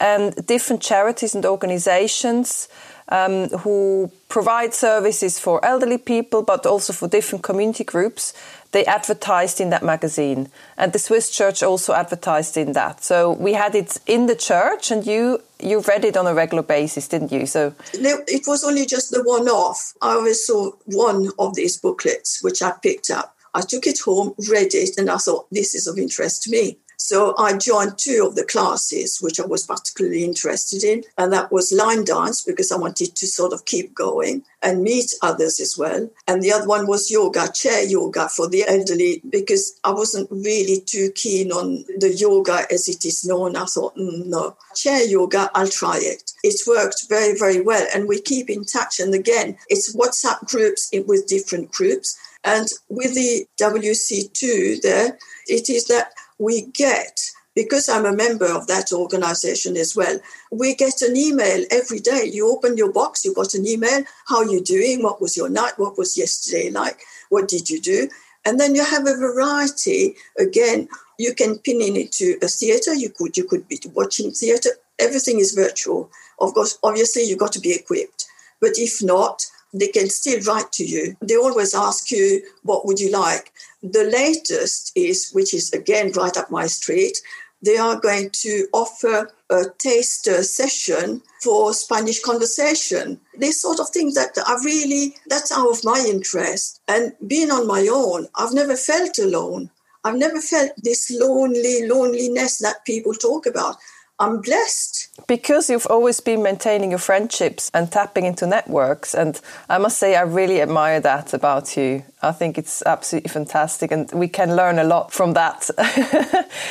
and 0.00 0.34
different 0.46 0.82
charities 0.82 1.34
and 1.34 1.46
organizations 1.46 2.68
um, 3.08 3.48
who 3.60 4.10
provide 4.28 4.74
services 4.74 5.38
for 5.38 5.64
elderly 5.64 5.98
people, 5.98 6.42
but 6.42 6.66
also 6.66 6.92
for 6.92 7.08
different 7.08 7.42
community 7.42 7.84
groups. 7.84 8.34
They 8.72 8.84
advertised 8.84 9.60
in 9.60 9.70
that 9.70 9.82
magazine, 9.82 10.50
and 10.76 10.92
the 10.92 10.98
Swiss 10.98 11.30
Church 11.30 11.62
also 11.62 11.94
advertised 11.94 12.56
in 12.56 12.72
that. 12.72 13.02
So 13.02 13.32
we 13.32 13.54
had 13.54 13.74
it 13.74 13.98
in 14.06 14.26
the 14.26 14.36
church, 14.36 14.90
and 14.90 15.06
you 15.06 15.40
you 15.60 15.80
read 15.80 16.04
it 16.04 16.16
on 16.16 16.26
a 16.26 16.34
regular 16.34 16.62
basis, 16.62 17.08
didn't 17.08 17.32
you? 17.32 17.46
So 17.46 17.74
it 17.94 18.46
was 18.46 18.64
only 18.64 18.86
just 18.86 19.10
the 19.10 19.22
one-off. 19.22 19.94
I 20.02 20.12
always 20.12 20.44
saw 20.44 20.72
one 20.84 21.30
of 21.38 21.54
these 21.54 21.76
booklets, 21.78 22.42
which 22.42 22.62
I 22.62 22.72
picked 22.82 23.10
up. 23.10 23.34
I 23.54 23.62
took 23.62 23.86
it 23.86 23.98
home, 24.00 24.34
read 24.50 24.74
it, 24.74 24.98
and 24.98 25.10
I 25.10 25.16
thought 25.16 25.46
this 25.50 25.74
is 25.74 25.86
of 25.86 25.98
interest 25.98 26.42
to 26.42 26.50
me. 26.50 26.78
So 27.00 27.32
I 27.38 27.56
joined 27.56 27.96
two 27.96 28.26
of 28.26 28.34
the 28.34 28.44
classes, 28.44 29.18
which 29.20 29.38
I 29.38 29.46
was 29.46 29.64
particularly 29.64 30.24
interested 30.24 30.82
in, 30.82 31.04
and 31.16 31.32
that 31.32 31.52
was 31.52 31.72
line 31.72 32.04
dance 32.04 32.42
because 32.42 32.72
I 32.72 32.76
wanted 32.76 33.14
to 33.14 33.26
sort 33.26 33.52
of 33.52 33.64
keep 33.66 33.94
going 33.94 34.42
and 34.62 34.82
meet 34.82 35.14
others 35.22 35.60
as 35.60 35.78
well. 35.78 36.10
And 36.26 36.42
the 36.42 36.52
other 36.52 36.66
one 36.66 36.88
was 36.88 37.10
yoga, 37.10 37.52
chair 37.54 37.84
yoga 37.84 38.28
for 38.28 38.48
the 38.48 38.64
elderly, 38.66 39.22
because 39.30 39.78
I 39.84 39.92
wasn't 39.92 40.28
really 40.30 40.82
too 40.84 41.12
keen 41.14 41.52
on 41.52 41.84
the 41.98 42.12
yoga 42.12 42.66
as 42.70 42.88
it 42.88 43.04
is 43.04 43.24
known. 43.24 43.54
I 43.54 43.66
thought, 43.66 43.96
mm, 43.96 44.26
no, 44.26 44.56
chair 44.74 45.04
yoga, 45.04 45.52
I'll 45.54 45.68
try 45.68 45.98
it. 46.02 46.32
It's 46.42 46.66
worked 46.66 47.08
very, 47.08 47.38
very 47.38 47.60
well, 47.60 47.86
and 47.94 48.08
we 48.08 48.20
keep 48.20 48.50
in 48.50 48.64
touch. 48.64 48.98
And 48.98 49.14
again, 49.14 49.56
it's 49.68 49.94
WhatsApp 49.94 50.48
groups 50.48 50.90
with 51.06 51.28
different 51.28 51.70
groups. 51.70 52.18
And 52.44 52.68
with 52.88 53.14
the 53.14 53.46
WC2 53.60 54.80
there, 54.82 55.18
it 55.46 55.68
is 55.68 55.86
that 55.86 56.12
we 56.38 56.66
get 56.66 57.20
because 57.54 57.88
I'm 57.88 58.06
a 58.06 58.14
member 58.14 58.46
of 58.46 58.68
that 58.68 58.92
organization 58.92 59.76
as 59.76 59.96
well, 59.96 60.20
we 60.52 60.76
get 60.76 61.02
an 61.02 61.16
email 61.16 61.64
every 61.72 61.98
day. 61.98 62.30
You 62.32 62.52
open 62.52 62.76
your 62.76 62.92
box, 62.92 63.24
you 63.24 63.34
got 63.34 63.54
an 63.54 63.66
email, 63.66 64.04
how 64.28 64.38
are 64.38 64.46
you 64.46 64.62
doing? 64.62 65.02
What 65.02 65.20
was 65.20 65.36
your 65.36 65.48
night? 65.48 65.72
What 65.76 65.98
was 65.98 66.16
yesterday 66.16 66.70
like? 66.70 67.00
What 67.30 67.48
did 67.48 67.68
you 67.68 67.80
do? 67.80 68.08
And 68.44 68.60
then 68.60 68.76
you 68.76 68.84
have 68.84 69.08
a 69.08 69.16
variety. 69.16 70.14
Again, 70.38 70.88
you 71.18 71.34
can 71.34 71.58
pin 71.58 71.82
in 71.82 71.96
it 71.96 72.12
to 72.12 72.38
a 72.42 72.46
theater. 72.46 72.94
You 72.94 73.10
could 73.10 73.36
you 73.36 73.44
could 73.44 73.66
be 73.66 73.80
watching 73.92 74.30
theater. 74.30 74.70
Everything 75.00 75.40
is 75.40 75.52
virtual. 75.52 76.10
Of 76.38 76.54
course, 76.54 76.78
obviously 76.84 77.24
you've 77.24 77.40
got 77.40 77.52
to 77.52 77.60
be 77.60 77.74
equipped. 77.74 78.26
But 78.60 78.72
if 78.76 79.02
not, 79.02 79.44
they 79.72 79.88
can 79.88 80.08
still 80.08 80.40
write 80.42 80.72
to 80.72 80.84
you. 80.84 81.16
They 81.20 81.36
always 81.36 81.74
ask 81.74 82.10
you, 82.10 82.42
what 82.62 82.86
would 82.86 83.00
you 83.00 83.10
like? 83.10 83.52
The 83.82 84.04
latest 84.04 84.92
is, 84.94 85.30
which 85.32 85.54
is 85.54 85.72
again 85.72 86.12
right 86.12 86.36
up 86.36 86.50
my 86.50 86.66
street, 86.66 87.18
they 87.62 87.76
are 87.76 87.98
going 87.98 88.30
to 88.30 88.68
offer 88.72 89.30
a 89.50 89.64
taster 89.78 90.36
uh, 90.36 90.42
session 90.42 91.22
for 91.42 91.72
Spanish 91.72 92.20
conversation. 92.20 93.20
These 93.36 93.60
sort 93.60 93.80
of 93.80 93.88
things 93.88 94.14
that 94.14 94.38
are 94.46 94.62
really, 94.62 95.16
that's 95.26 95.50
out 95.50 95.70
of 95.70 95.84
my 95.84 96.04
interest. 96.08 96.80
And 96.86 97.14
being 97.26 97.50
on 97.50 97.66
my 97.66 97.88
own, 97.90 98.28
I've 98.36 98.54
never 98.54 98.76
felt 98.76 99.18
alone. 99.18 99.70
I've 100.04 100.16
never 100.16 100.40
felt 100.40 100.70
this 100.76 101.10
lonely 101.10 101.88
loneliness 101.88 102.58
that 102.58 102.84
people 102.84 103.12
talk 103.14 103.46
about. 103.46 103.76
I'm 104.20 104.40
blessed. 104.40 105.08
Because 105.26 105.70
you've 105.70 105.86
always 105.86 106.20
been 106.20 106.42
maintaining 106.42 106.90
your 106.90 106.98
friendships 106.98 107.70
and 107.72 107.90
tapping 107.90 108.24
into 108.24 108.46
networks. 108.46 109.14
And 109.14 109.40
I 109.68 109.78
must 109.78 109.98
say, 109.98 110.16
I 110.16 110.22
really 110.22 110.60
admire 110.60 111.00
that 111.00 111.32
about 111.34 111.76
you. 111.76 112.02
I 112.22 112.32
think 112.32 112.58
it's 112.58 112.82
absolutely 112.84 113.28
fantastic. 113.28 113.92
And 113.92 114.10
we 114.12 114.28
can 114.28 114.56
learn 114.56 114.78
a 114.78 114.84
lot 114.84 115.12
from 115.12 115.34
that. 115.34 115.70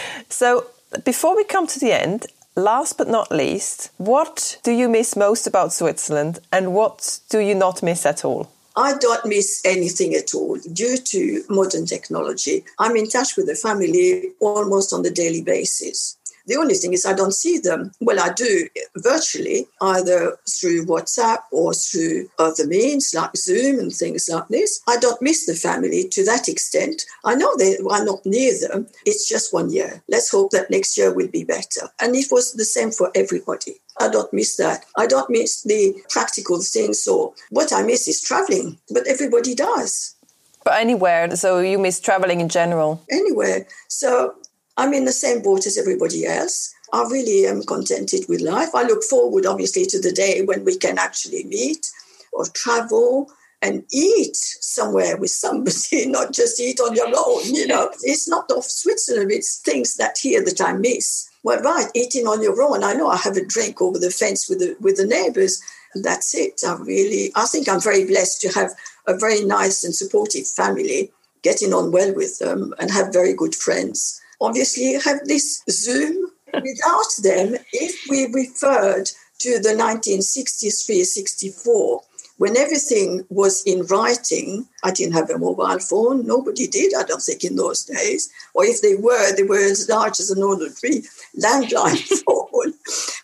so, 0.29 0.65
before 1.05 1.35
we 1.35 1.43
come 1.45 1.67
to 1.67 1.79
the 1.79 1.93
end, 1.93 2.25
last 2.55 2.97
but 2.97 3.07
not 3.07 3.31
least, 3.31 3.91
what 3.97 4.59
do 4.63 4.71
you 4.71 4.89
miss 4.89 5.15
most 5.15 5.47
about 5.47 5.71
Switzerland 5.71 6.39
and 6.51 6.73
what 6.73 7.19
do 7.29 7.39
you 7.39 7.55
not 7.55 7.81
miss 7.81 8.05
at 8.05 8.25
all? 8.25 8.51
I 8.75 8.95
don't 8.97 9.25
miss 9.25 9.61
anything 9.65 10.13
at 10.13 10.35
all 10.35 10.59
due 10.71 10.97
to 10.97 11.43
modern 11.49 11.87
technology. 11.87 12.63
I'm 12.77 12.95
in 12.95 13.09
touch 13.09 13.35
with 13.35 13.47
the 13.47 13.55
family 13.55 14.33
almost 14.39 14.93
on 14.93 15.01
the 15.01 15.09
daily 15.09 15.41
basis. 15.41 16.15
The 16.47 16.55
only 16.57 16.75
thing 16.75 16.93
is, 16.93 17.05
I 17.05 17.13
don't 17.13 17.33
see 17.33 17.57
them. 17.57 17.91
Well, 17.99 18.19
I 18.19 18.33
do 18.33 18.67
virtually, 18.95 19.67
either 19.81 20.37
through 20.49 20.85
WhatsApp 20.85 21.39
or 21.51 21.73
through 21.73 22.29
other 22.39 22.65
means 22.65 23.13
like 23.13 23.35
Zoom 23.35 23.79
and 23.79 23.93
things 23.93 24.29
like 24.31 24.47
this. 24.47 24.81
I 24.87 24.97
don't 24.97 25.21
miss 25.21 25.45
the 25.45 25.55
family 25.55 26.07
to 26.09 26.25
that 26.25 26.47
extent. 26.47 27.03
I 27.25 27.35
know 27.35 27.55
they 27.57 27.77
are 27.77 28.05
not 28.05 28.25
near 28.25 28.53
them. 28.59 28.87
It's 29.05 29.27
just 29.27 29.53
one 29.53 29.69
year. 29.71 30.01
Let's 30.09 30.31
hope 30.31 30.51
that 30.51 30.71
next 30.71 30.97
year 30.97 31.13
will 31.13 31.27
be 31.27 31.43
better. 31.43 31.89
And 32.01 32.15
it 32.15 32.27
was 32.31 32.53
the 32.53 32.65
same 32.65 32.91
for 32.91 33.11
everybody. 33.13 33.81
I 33.99 34.09
don't 34.09 34.31
miss 34.31 34.55
that. 34.57 34.85
I 34.97 35.07
don't 35.07 35.29
miss 35.29 35.63
the 35.63 35.95
practical 36.09 36.61
things. 36.61 37.03
So 37.03 37.35
what 37.49 37.73
I 37.73 37.83
miss 37.83 38.07
is 38.07 38.21
traveling, 38.21 38.77
but 38.89 39.07
everybody 39.07 39.53
does. 39.55 40.15
But 40.63 40.79
anywhere, 40.79 41.35
so 41.35 41.59
you 41.59 41.79
miss 41.79 41.99
traveling 41.99 42.41
in 42.41 42.49
general? 42.49 43.01
Anywhere. 43.09 43.67
So 43.87 44.35
I'm 44.77 44.93
in 44.93 45.05
the 45.05 45.11
same 45.11 45.41
boat 45.41 45.65
as 45.65 45.77
everybody 45.77 46.25
else. 46.25 46.73
I 46.93 47.01
really 47.03 47.47
am 47.47 47.63
contented 47.63 48.25
with 48.29 48.41
life. 48.41 48.69
I 48.75 48.83
look 48.83 49.03
forward, 49.03 49.45
obviously, 49.45 49.85
to 49.87 49.99
the 49.99 50.11
day 50.11 50.43
when 50.45 50.63
we 50.63 50.77
can 50.77 50.99
actually 50.99 51.43
meet 51.45 51.91
or 52.31 52.45
travel 52.45 53.31
and 53.61 53.83
eat 53.91 54.35
somewhere 54.35 55.17
with 55.17 55.31
somebody, 55.31 56.05
not 56.05 56.31
just 56.31 56.59
eat 56.59 56.79
on 56.79 56.95
your 56.95 57.07
own. 57.07 57.43
You 57.53 57.67
know, 57.67 57.89
it's 58.03 58.29
not 58.29 58.51
of 58.51 58.63
Switzerland, 58.63 59.31
it's 59.31 59.59
things 59.59 59.95
that 59.95 60.17
here 60.21 60.43
that 60.45 60.61
I 60.61 60.73
miss. 60.73 61.27
Well, 61.43 61.59
right, 61.61 61.89
eating 61.95 62.27
on 62.27 62.43
your 62.43 62.61
own. 62.61 62.83
I 62.83 62.93
know 62.93 63.09
I 63.09 63.17
have 63.17 63.35
a 63.35 63.45
drink 63.45 63.81
over 63.81 63.97
the 63.97 64.11
fence 64.11 64.47
with 64.47 64.59
the 64.59 64.75
with 64.79 64.97
the 64.97 65.07
neighbors. 65.07 65.61
And 65.93 66.03
that's 66.03 66.35
it. 66.35 66.61
I 66.67 66.75
really, 66.75 67.31
I 67.35 67.45
think 67.45 67.69
I'm 67.69 67.79
very 67.79 68.05
blessed 68.05 68.41
to 68.41 68.49
have 68.49 68.71
a 69.07 69.17
very 69.17 69.43
nice 69.45 69.85
and 69.85 69.95
supportive 69.95 70.45
family, 70.45 71.11
getting 71.43 71.73
on 71.73 71.91
well 71.91 72.13
with 72.13 72.39
them, 72.39 72.73
and 72.77 72.91
have 72.91 73.13
very 73.13 73.33
good 73.33 73.55
friends 73.55 74.21
obviously 74.41 74.93
have 74.93 75.25
this 75.25 75.63
Zoom. 75.69 76.31
Without 76.53 77.11
them, 77.21 77.57
if 77.73 78.05
we 78.09 78.25
referred 78.27 79.11
to 79.39 79.49
the 79.59 79.75
1963 79.75 81.03
64, 81.03 82.01
when 82.37 82.55
everything 82.55 83.25
was 83.29 83.63
in 83.63 83.83
writing, 83.87 84.67
I 84.83 84.91
didn't 84.91 85.15
have 85.15 85.29
a 85.29 85.39
mobile 85.39 85.79
phone. 85.79 86.25
Nobody 86.25 86.67
did, 86.67 86.93
I 86.95 87.03
don't 87.03 87.21
think, 87.21 87.43
in 87.43 87.55
those 87.55 87.83
days. 87.83 88.29
Or 88.53 88.63
if 88.63 88.81
they 88.81 88.95
were, 88.95 89.35
they 89.35 89.43
were 89.43 89.59
as 89.59 89.89
large 89.89 90.19
as 90.19 90.29
an 90.29 90.43
ordinary 90.43 91.03
landline 91.39 91.99
phone, 92.25 92.73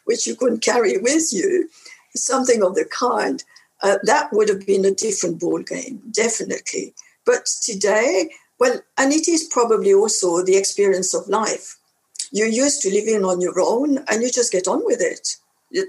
which 0.05 0.25
you 0.25 0.35
couldn't 0.35 0.63
carry 0.63 0.97
with 0.97 1.31
you, 1.31 1.69
something 2.15 2.63
of 2.63 2.75
the 2.75 2.85
kind. 2.85 3.43
Uh, 3.83 3.97
that 4.03 4.33
would 4.33 4.49
have 4.49 4.65
been 4.65 4.85
a 4.85 4.91
different 4.91 5.39
ball 5.39 5.61
game, 5.61 6.01
definitely. 6.11 6.93
But 7.25 7.45
today, 7.61 8.29
well, 8.59 8.79
and 8.97 9.11
it 9.11 9.27
is 9.27 9.43
probably 9.51 9.93
also 9.93 10.43
the 10.43 10.55
experience 10.55 11.13
of 11.13 11.27
life. 11.27 11.77
You're 12.31 12.47
used 12.47 12.81
to 12.81 12.89
living 12.89 13.23
on 13.25 13.41
your 13.41 13.59
own 13.59 13.99
and 14.09 14.21
you 14.21 14.31
just 14.31 14.51
get 14.51 14.67
on 14.67 14.83
with 14.85 15.01
it. 15.01 15.37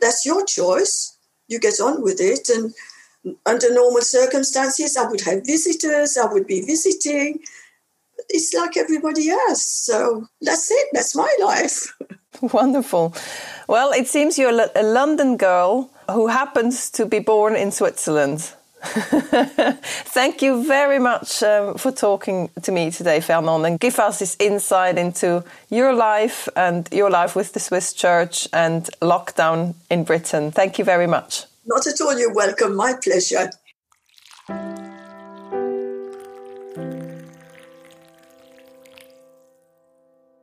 That's 0.01 0.27
your 0.27 0.45
choice. 0.45 1.17
You 1.49 1.59
get 1.59 1.81
on 1.81 2.03
with 2.03 2.21
it. 2.21 2.49
And 2.49 2.75
under 3.47 3.73
normal 3.73 4.03
circumstances, 4.03 4.97
I 4.97 5.09
would 5.09 5.23
have 5.23 5.47
visitors, 5.47 6.17
I 6.17 6.31
would 6.33 6.47
be 6.47 6.61
visiting. 6.61 7.41
It's 8.29 8.55
like 8.55 8.77
everybody 8.77 9.31
else. 9.31 9.65
So 9.65 10.27
that's 10.41 10.71
it. 10.71 10.89
That's 10.93 11.15
my 11.15 11.35
life. 11.41 11.97
Wonderful. 12.41 13.15
Well, 13.69 13.93
it 13.93 14.07
seems 14.09 14.39
you're 14.39 14.69
a 14.75 14.83
London 14.83 15.37
girl 15.37 15.91
who 16.11 16.27
happens 16.27 16.91
to 16.91 17.07
be 17.07 17.21
born 17.21 17.57
in 17.57 17.71
Switzerland. 17.71 18.53
Thank 20.15 20.43
you 20.43 20.63
very 20.65 20.99
much 20.99 21.43
um, 21.43 21.77
for 21.77 21.91
talking 21.93 22.51
to 22.63 22.73
me 22.73 22.91
today, 22.91 23.21
Fernand, 23.21 23.65
and 23.67 23.81
give 23.81 23.99
us 23.99 24.19
this 24.19 24.37
insight 24.39 24.99
into 24.99 25.43
your 25.71 25.95
life 25.95 26.49
and 26.55 26.89
your 26.93 27.11
life 27.11 27.35
with 27.35 27.53
the 27.53 27.61
Swiss 27.61 27.93
Church 27.95 28.49
and 28.53 28.91
lockdown 29.01 29.75
in 29.91 30.05
Britain. 30.05 30.53
Thank 30.53 30.79
you 30.79 30.85
very 30.85 31.07
much. 31.07 31.47
Not 31.67 31.87
at 31.87 32.01
all. 32.01 32.19
You're 32.19 32.35
welcome. 32.35 32.77
My 32.77 32.95
pleasure. 33.03 33.51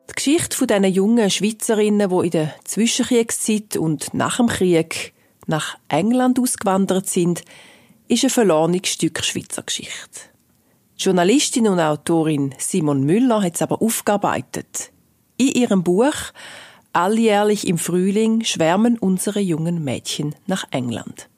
Die 0.09 0.13
Geschichte 0.15 0.57
von 0.57 0.67
diesen 0.67 0.85
jungen 0.85 1.29
Schweizerinnen, 1.29 2.09
die 2.09 2.25
in 2.25 2.31
der 2.31 2.55
Zwischenkriegszeit 2.65 3.77
und 3.77 4.13
nach 4.13 4.37
dem 4.37 4.47
Krieg 4.47 5.13
nach 5.47 5.77
England 5.89 6.39
ausgewandert 6.39 7.07
sind, 7.07 7.43
ist 8.11 8.25
ein 8.25 8.29
verlorenes 8.29 8.89
Stück 8.89 9.23
Schweizer 9.23 9.63
Geschichte. 9.63 10.19
Die 10.99 11.03
Journalistin 11.03 11.69
und 11.69 11.79
Autorin 11.79 12.53
Simon 12.57 13.05
Müller 13.05 13.41
hat 13.41 13.55
es 13.55 13.61
aber 13.61 13.81
aufgearbeitet. 13.81 14.91
In 15.37 15.47
ihrem 15.47 15.83
Buch 15.83 16.15
Alljährlich 16.91 17.65
im 17.65 17.77
Frühling 17.77 18.43
schwärmen 18.43 18.97
unsere 18.97 19.39
jungen 19.39 19.81
Mädchen 19.81 20.35
nach 20.45 20.65
England. 20.71 21.29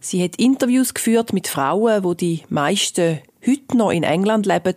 Sie 0.00 0.24
hat 0.24 0.36
Interviews 0.36 0.94
geführt 0.94 1.34
mit 1.34 1.46
Frauen, 1.46 2.04
wo 2.04 2.14
die 2.14 2.42
meisten 2.48 3.18
heute 3.46 3.76
noch 3.76 3.90
in 3.90 4.02
England 4.02 4.46
leben 4.46 4.76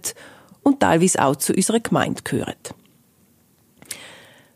und 0.64 0.82
teilweise 0.82 1.24
auch 1.24 1.38
zu 1.38 1.54
unserer 1.54 1.80
Gemeinde 1.80 2.24
gehören. 2.24 2.56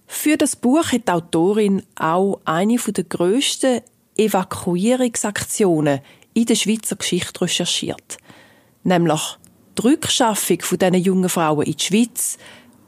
Für 0.06 0.36
das 0.36 0.58
Buch 0.58 0.92
hat 0.92 1.08
die 1.08 1.12
Autorin 1.14 1.84
auch 1.96 2.42
eine 2.44 2.76
der 2.76 3.04
grössten 3.06 3.80
Evakuierungsaktionen 4.18 6.02
in 6.34 6.46
der 6.46 6.56
Schweizer 6.56 6.96
Geschichte 6.96 7.42
recherchiert. 7.42 8.18
Nämlich 8.84 9.22
die 9.78 9.82
Rückschaffung 9.82 10.62
von 10.62 10.78
diesen 10.78 10.96
jungen 10.96 11.30
Frauen 11.30 11.66
in 11.66 11.74
die 11.74 11.84
Schweiz, 11.84 12.38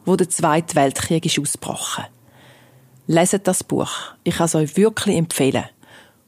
wo 0.05 0.15
der 0.15 0.29
Zweite 0.29 0.75
Weltkrieg 0.75 1.25
ist. 1.25 1.39
Leset 3.07 3.47
das 3.47 3.63
Buch. 3.63 3.91
Ich 4.23 4.35
kann 4.35 4.45
es 4.45 4.55
euch 4.55 4.77
wirklich 4.77 5.15
empfehlen. 5.15 5.65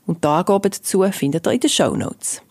Und 0.06 0.24
die 0.24 0.28
Angaben 0.28 0.72
dazu 0.72 1.04
findet 1.12 1.46
ihr 1.46 1.54
in 1.54 1.60
den 1.60 1.70
Show 1.70 1.96
Notes. 1.96 2.42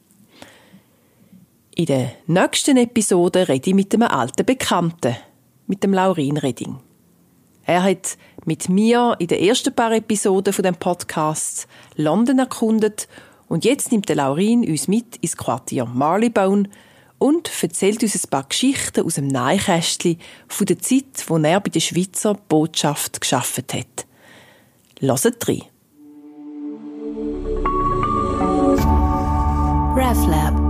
In 1.74 1.86
der 1.86 2.12
nächsten 2.26 2.76
Episode 2.76 3.48
rede 3.48 3.70
ich 3.70 3.74
mit 3.74 3.92
einem 3.94 4.08
alten 4.08 4.46
Bekannten, 4.46 5.16
mit 5.66 5.82
dem 5.82 5.94
Laurin 5.94 6.36
Redding. 6.36 6.78
Er 7.70 7.84
hat 7.84 8.18
mit 8.46 8.68
mir 8.68 9.14
in 9.20 9.28
den 9.28 9.38
ersten 9.38 9.72
paar 9.72 9.92
Episoden 9.92 10.52
von 10.52 10.64
dem 10.64 10.74
Podcast 10.74 11.68
London 11.94 12.40
erkundet 12.40 13.06
und 13.46 13.64
jetzt 13.64 13.92
nimmt 13.92 14.08
der 14.08 14.16
Laurin 14.16 14.68
uns 14.68 14.88
mit 14.88 15.18
ins 15.18 15.36
Quartier 15.36 15.84
Marleybone 15.84 16.68
und 17.18 17.48
erzählt 17.62 18.02
uns 18.02 18.16
ein 18.16 18.28
paar 18.28 18.42
Geschichten 18.42 19.06
aus 19.06 19.14
dem 19.14 19.28
Neinkästchen 19.28 20.18
von 20.48 20.66
der 20.66 20.80
Zeit, 20.80 21.24
wo 21.28 21.36
er 21.36 21.60
bei 21.60 21.70
der 21.70 21.78
Schweizer 21.78 22.34
Botschaft 22.34 23.20
geschafft 23.20 23.72
hat. 23.72 24.04
Hört 25.00 25.48
rein. 25.48 25.62
RefLab 29.94 30.69